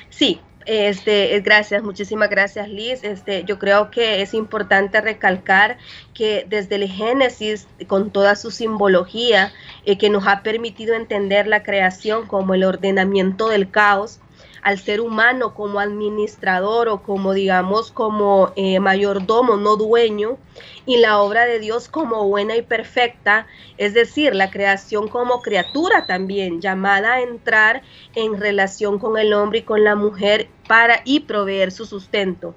Sí, 0.09 0.41
este, 0.65 1.39
gracias, 1.41 1.83
muchísimas 1.83 2.29
gracias 2.29 2.69
Liz. 2.69 3.03
Este, 3.03 3.43
yo 3.45 3.59
creo 3.59 3.91
que 3.91 4.21
es 4.21 4.33
importante 4.33 5.01
recalcar 5.01 5.77
que 6.13 6.45
desde 6.47 6.75
el 6.75 6.89
Génesis, 6.89 7.67
con 7.87 8.11
toda 8.11 8.35
su 8.35 8.51
simbología, 8.51 9.51
eh, 9.85 9.97
que 9.97 10.09
nos 10.09 10.27
ha 10.27 10.41
permitido 10.41 10.95
entender 10.95 11.47
la 11.47 11.63
creación 11.63 12.27
como 12.27 12.53
el 12.53 12.63
ordenamiento 12.63 13.49
del 13.49 13.69
caos, 13.69 14.19
al 14.63 14.79
ser 14.79 15.01
humano 15.01 15.53
como 15.53 15.79
administrador 15.79 16.87
o 16.87 17.03
como 17.03 17.33
digamos 17.33 17.91
como 17.91 18.53
eh, 18.55 18.79
mayordomo, 18.79 19.57
no 19.57 19.75
dueño, 19.75 20.37
y 20.85 20.97
la 20.97 21.19
obra 21.19 21.45
de 21.45 21.59
Dios 21.59 21.89
como 21.89 22.27
buena 22.27 22.55
y 22.55 22.61
perfecta, 22.61 23.47
es 23.77 23.93
decir, 23.93 24.35
la 24.35 24.49
creación 24.49 25.07
como 25.07 25.41
criatura 25.41 26.05
también, 26.05 26.61
llamada 26.61 27.13
a 27.13 27.21
entrar 27.21 27.83
en 28.15 28.39
relación 28.39 28.99
con 28.99 29.17
el 29.17 29.33
hombre 29.33 29.59
y 29.59 29.63
con 29.63 29.83
la 29.83 29.95
mujer 29.95 30.49
para 30.67 31.01
y 31.03 31.21
proveer 31.21 31.71
su 31.71 31.85
sustento. 31.85 32.55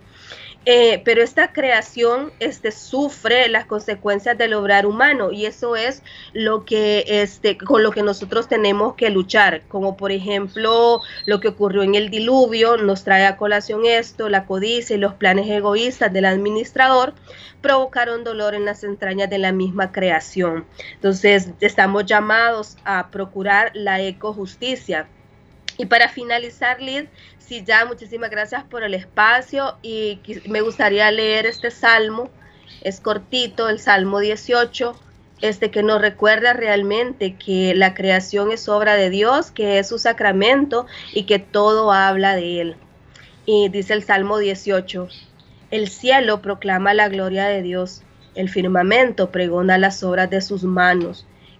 Eh, 0.69 1.01
pero 1.05 1.23
esta 1.23 1.53
creación 1.53 2.33
este, 2.41 2.73
sufre 2.73 3.49
las 3.49 3.67
consecuencias 3.67 4.37
del 4.37 4.53
obrar 4.53 4.85
humano 4.85 5.31
y 5.31 5.47
eso 5.47 5.77
es 5.77 6.03
lo 6.33 6.65
que 6.65 7.05
este, 7.07 7.57
con 7.57 7.85
lo 7.85 7.93
que 7.93 8.03
nosotros 8.03 8.49
tenemos 8.49 8.95
que 8.97 9.11
luchar, 9.11 9.63
como 9.69 9.97
por 9.97 10.11
ejemplo 10.11 11.01
lo 11.25 11.39
que 11.39 11.47
ocurrió 11.47 11.85
en 11.85 11.95
el 11.95 12.11
diluvio, 12.11 12.79
nos 12.79 13.05
trae 13.05 13.27
a 13.27 13.37
colación 13.37 13.87
esto, 13.87 14.29
la 14.29 14.45
codicia 14.45 14.97
y 14.97 14.99
los 14.99 15.15
planes 15.15 15.49
egoístas 15.49 16.13
del 16.13 16.25
administrador 16.25 17.15
provocaron 17.61 18.25
dolor 18.25 18.57
en 18.57 18.65
las 18.65 18.83
entrañas 18.83 19.31
de 19.31 19.39
la 19.39 19.53
misma 19.53 19.93
creación. 19.93 20.67
Entonces 20.95 21.51
estamos 21.61 22.07
llamados 22.07 22.77
a 22.85 23.13
procurar 23.13 23.71
la 23.75 24.01
ecojusticia. 24.01 25.09
Y 25.79 25.87
para 25.87 26.09
finalizar, 26.09 26.81
Liz, 26.81 27.07
Sí, 27.47 27.63
ya, 27.65 27.85
muchísimas 27.85 28.29
gracias 28.31 28.65
por 28.65 28.83
el 28.83 28.93
espacio 28.93 29.77
y 29.81 30.19
me 30.49 30.63
gustaría 30.63 31.09
leer 31.13 31.47
este 31.47 31.71
salmo. 31.71 32.29
Es 32.83 32.99
cortito, 32.99 33.69
el 33.69 33.79
Salmo 33.79 34.19
18. 34.19 34.97
este 35.43 35.71
que 35.71 35.85
nos 35.85 36.01
recuerda 36.01 36.55
realmente 36.55 37.37
que 37.37 37.73
la 37.77 37.95
creación 37.95 38.51
es 38.51 38.69
obra 38.69 38.97
de 38.97 39.11
Dios, 39.11 39.53
que 39.53 39.79
es 39.79 39.87
su 39.87 40.01
sacramento 40.01 40.87
y 41.13 41.23
que 41.23 41.39
todo 41.39 41.93
habla 41.93 42.35
de 42.35 42.61
él. 42.63 42.77
Y 43.45 43.69
dice 43.69 43.93
el 43.93 44.03
Salmo 44.03 44.39
18, 44.39 45.07
el 45.71 45.89
cielo 45.89 46.43
proclama 46.43 46.95
la 46.95 47.09
gloria 47.09 47.45
de 47.45 47.63
Dios, 47.63 48.03
el 48.35 48.49
firmamento 48.49 49.31
pregona 49.31 49.79
las 49.79 50.03
obras 50.03 50.31
de 50.31 50.41
sus 50.41 50.65
manos. 50.65 51.27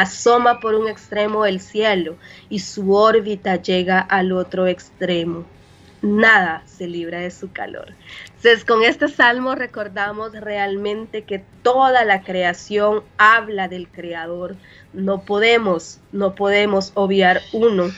Asoma 0.00 0.60
por 0.60 0.74
un 0.74 0.88
extremo 0.88 1.44
el 1.44 1.60
cielo 1.60 2.16
y 2.48 2.60
su 2.60 2.94
órbita 2.94 3.56
llega 3.56 4.00
al 4.00 4.32
otro 4.32 4.66
extremo 4.66 5.44
nada 6.02 6.62
se 6.66 6.86
libra 6.86 7.20
de 7.20 7.30
su 7.30 7.52
calor. 7.52 7.94
Entonces, 8.26 8.64
con 8.64 8.82
este 8.82 9.08
salmo 9.08 9.54
recordamos 9.54 10.32
realmente 10.32 11.22
que 11.22 11.42
toda 11.62 12.04
la 12.04 12.22
creación 12.22 13.02
habla 13.16 13.68
del 13.68 13.88
Creador. 13.88 14.56
No 14.92 15.22
podemos, 15.22 16.00
no 16.12 16.34
podemos 16.34 16.92
obviar 16.94 17.40
uno 17.52 17.90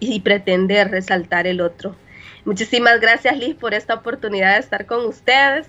y 0.00 0.20
pretender 0.20 0.90
resaltar 0.90 1.46
el 1.46 1.60
otro. 1.60 1.94
Muchísimas 2.44 3.00
gracias 3.00 3.36
Liz 3.36 3.54
por 3.54 3.74
esta 3.74 3.94
oportunidad 3.94 4.54
de 4.54 4.60
estar 4.60 4.86
con 4.86 5.04
ustedes 5.06 5.66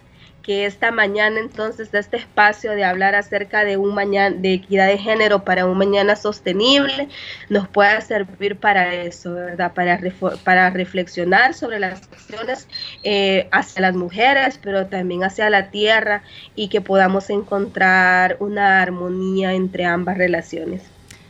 que 0.49 0.65
esta 0.65 0.89
mañana 0.89 1.39
entonces 1.39 1.91
de 1.91 1.99
este 1.99 2.17
espacio 2.17 2.71
de 2.71 2.83
hablar 2.83 3.13
acerca 3.13 3.63
de 3.63 3.77
un 3.77 3.93
mañana 3.93 4.35
de 4.35 4.53
equidad 4.53 4.87
de 4.87 4.97
género 4.97 5.43
para 5.43 5.67
un 5.67 5.77
mañana 5.77 6.15
sostenible 6.15 7.07
nos 7.49 7.67
pueda 7.67 8.01
servir 8.01 8.55
para 8.55 8.95
eso, 8.95 9.35
¿verdad? 9.35 9.75
Para, 9.75 9.99
para 10.43 10.71
reflexionar 10.71 11.53
sobre 11.53 11.77
las 11.77 12.01
acciones 12.01 12.67
eh, 13.03 13.47
hacia 13.51 13.83
las 13.83 13.95
mujeres, 13.95 14.59
pero 14.59 14.87
también 14.87 15.23
hacia 15.23 15.51
la 15.51 15.69
tierra 15.69 16.23
y 16.55 16.69
que 16.69 16.81
podamos 16.81 17.29
encontrar 17.29 18.37
una 18.39 18.81
armonía 18.81 19.53
entre 19.53 19.85
ambas 19.85 20.17
relaciones. 20.17 20.81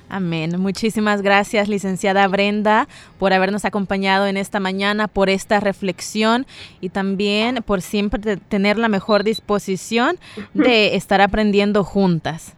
Amén. 0.09 0.59
Muchísimas 0.59 1.21
gracias, 1.21 1.69
licenciada 1.69 2.27
Brenda, 2.27 2.87
por 3.19 3.31
habernos 3.31 3.63
acompañado 3.63 4.25
en 4.25 4.37
esta 4.37 4.59
mañana, 4.59 5.07
por 5.07 5.29
esta 5.29 5.59
reflexión 5.59 6.47
y 6.81 6.89
también 6.89 7.63
por 7.63 7.81
siempre 7.81 8.37
tener 8.37 8.79
la 8.79 8.89
mejor 8.89 9.23
disposición 9.23 10.17
de 10.55 10.95
estar 10.95 11.21
aprendiendo 11.21 11.83
juntas. 11.83 12.55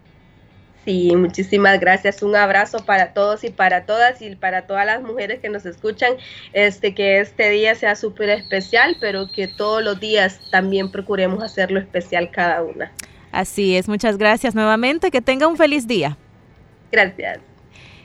Sí, 0.86 1.16
muchísimas 1.16 1.80
gracias. 1.80 2.24
Un 2.24 2.36
abrazo 2.36 2.86
para 2.86 3.14
todos 3.14 3.44
y 3.44 3.50
para 3.50 3.86
todas 3.86 4.22
y 4.22 4.36
para 4.36 4.66
todas 4.66 4.86
las 4.86 5.04
mujeres 5.04 5.40
que 5.40 5.50
nos 5.50 5.66
escuchan. 5.66 6.14
Este 6.54 6.96
que 6.96 7.20
este 7.20 7.50
día 7.52 7.76
sea 7.76 7.96
súper 7.96 8.30
especial, 8.30 8.98
pero 9.00 9.30
que 9.32 9.48
todos 9.48 9.84
los 9.84 10.00
días 10.00 10.40
también 10.50 10.90
procuremos 10.90 11.44
hacerlo 11.44 11.80
especial 11.80 12.32
cada 12.32 12.64
una. 12.64 12.92
Así 13.32 13.76
es. 13.76 13.88
Muchas 13.88 14.18
gracias 14.18 14.56
nuevamente. 14.56 15.12
Que 15.12 15.22
tenga 15.22 15.46
un 15.48 15.56
feliz 15.56 15.86
día. 15.86 16.18
Gracias. 16.92 17.51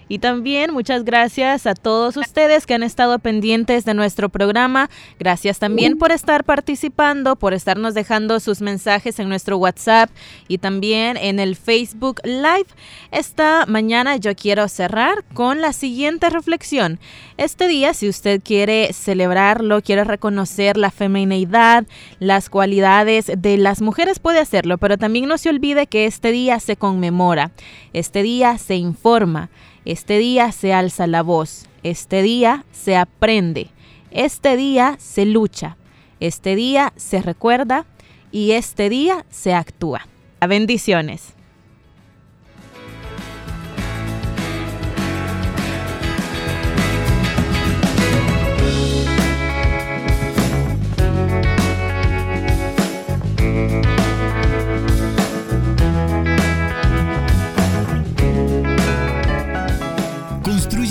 Y 0.08 0.18
también 0.20 0.72
muchas 0.72 1.04
gracias 1.04 1.66
a 1.66 1.74
todos 1.74 2.16
ustedes 2.16 2.64
que 2.64 2.74
han 2.74 2.84
estado 2.84 3.18
pendientes 3.18 3.84
de 3.84 3.94
nuestro 3.94 4.28
programa. 4.28 4.88
Gracias 5.18 5.58
también 5.58 5.98
por 5.98 6.12
estar 6.12 6.44
participando, 6.44 7.34
por 7.34 7.54
estarnos 7.54 7.94
dejando 7.94 8.38
sus 8.38 8.60
mensajes 8.60 9.18
en 9.18 9.28
nuestro 9.28 9.58
WhatsApp 9.58 10.08
y 10.46 10.58
también 10.58 11.16
en 11.16 11.40
el 11.40 11.56
Facebook 11.56 12.20
Live. 12.24 12.66
Esta 13.10 13.66
mañana 13.66 14.16
yo 14.16 14.36
quiero 14.36 14.68
cerrar 14.68 15.24
con 15.34 15.60
la 15.60 15.72
siguiente 15.72 16.30
reflexión. 16.30 17.00
Este 17.36 17.66
día, 17.66 17.92
si 17.92 18.08
usted 18.08 18.40
quiere 18.44 18.92
celebrarlo, 18.92 19.82
quiere 19.82 20.04
reconocer 20.04 20.76
la 20.76 20.92
femineidad, 20.92 21.84
las 22.20 22.48
cualidades 22.48 23.32
de 23.36 23.56
las 23.56 23.82
mujeres, 23.82 24.20
puede 24.20 24.38
hacerlo, 24.38 24.78
pero 24.78 24.98
también 24.98 25.26
no 25.26 25.36
se 25.36 25.48
olvide 25.48 25.86
que 25.88 26.06
este 26.06 26.30
día 26.30 26.60
se 26.60 26.76
conmemora, 26.76 27.50
este 27.92 28.22
día 28.22 28.56
se 28.58 28.76
informa. 28.76 29.50
Este 29.86 30.18
día 30.18 30.52
se 30.52 30.74
alza 30.74 31.06
la 31.06 31.22
voz, 31.22 31.66
este 31.82 32.20
día 32.20 32.66
se 32.72 32.96
aprende, 32.96 33.70
este 34.10 34.56
día 34.56 34.96
se 34.98 35.24
lucha, 35.24 35.78
este 36.20 36.54
día 36.56 36.92
se 36.96 37.22
recuerda. 37.22 37.86
Y 38.32 38.52
este 38.52 38.90
día 38.90 39.24
se 39.30 39.54
actúa. 39.54 40.06
A 40.40 40.46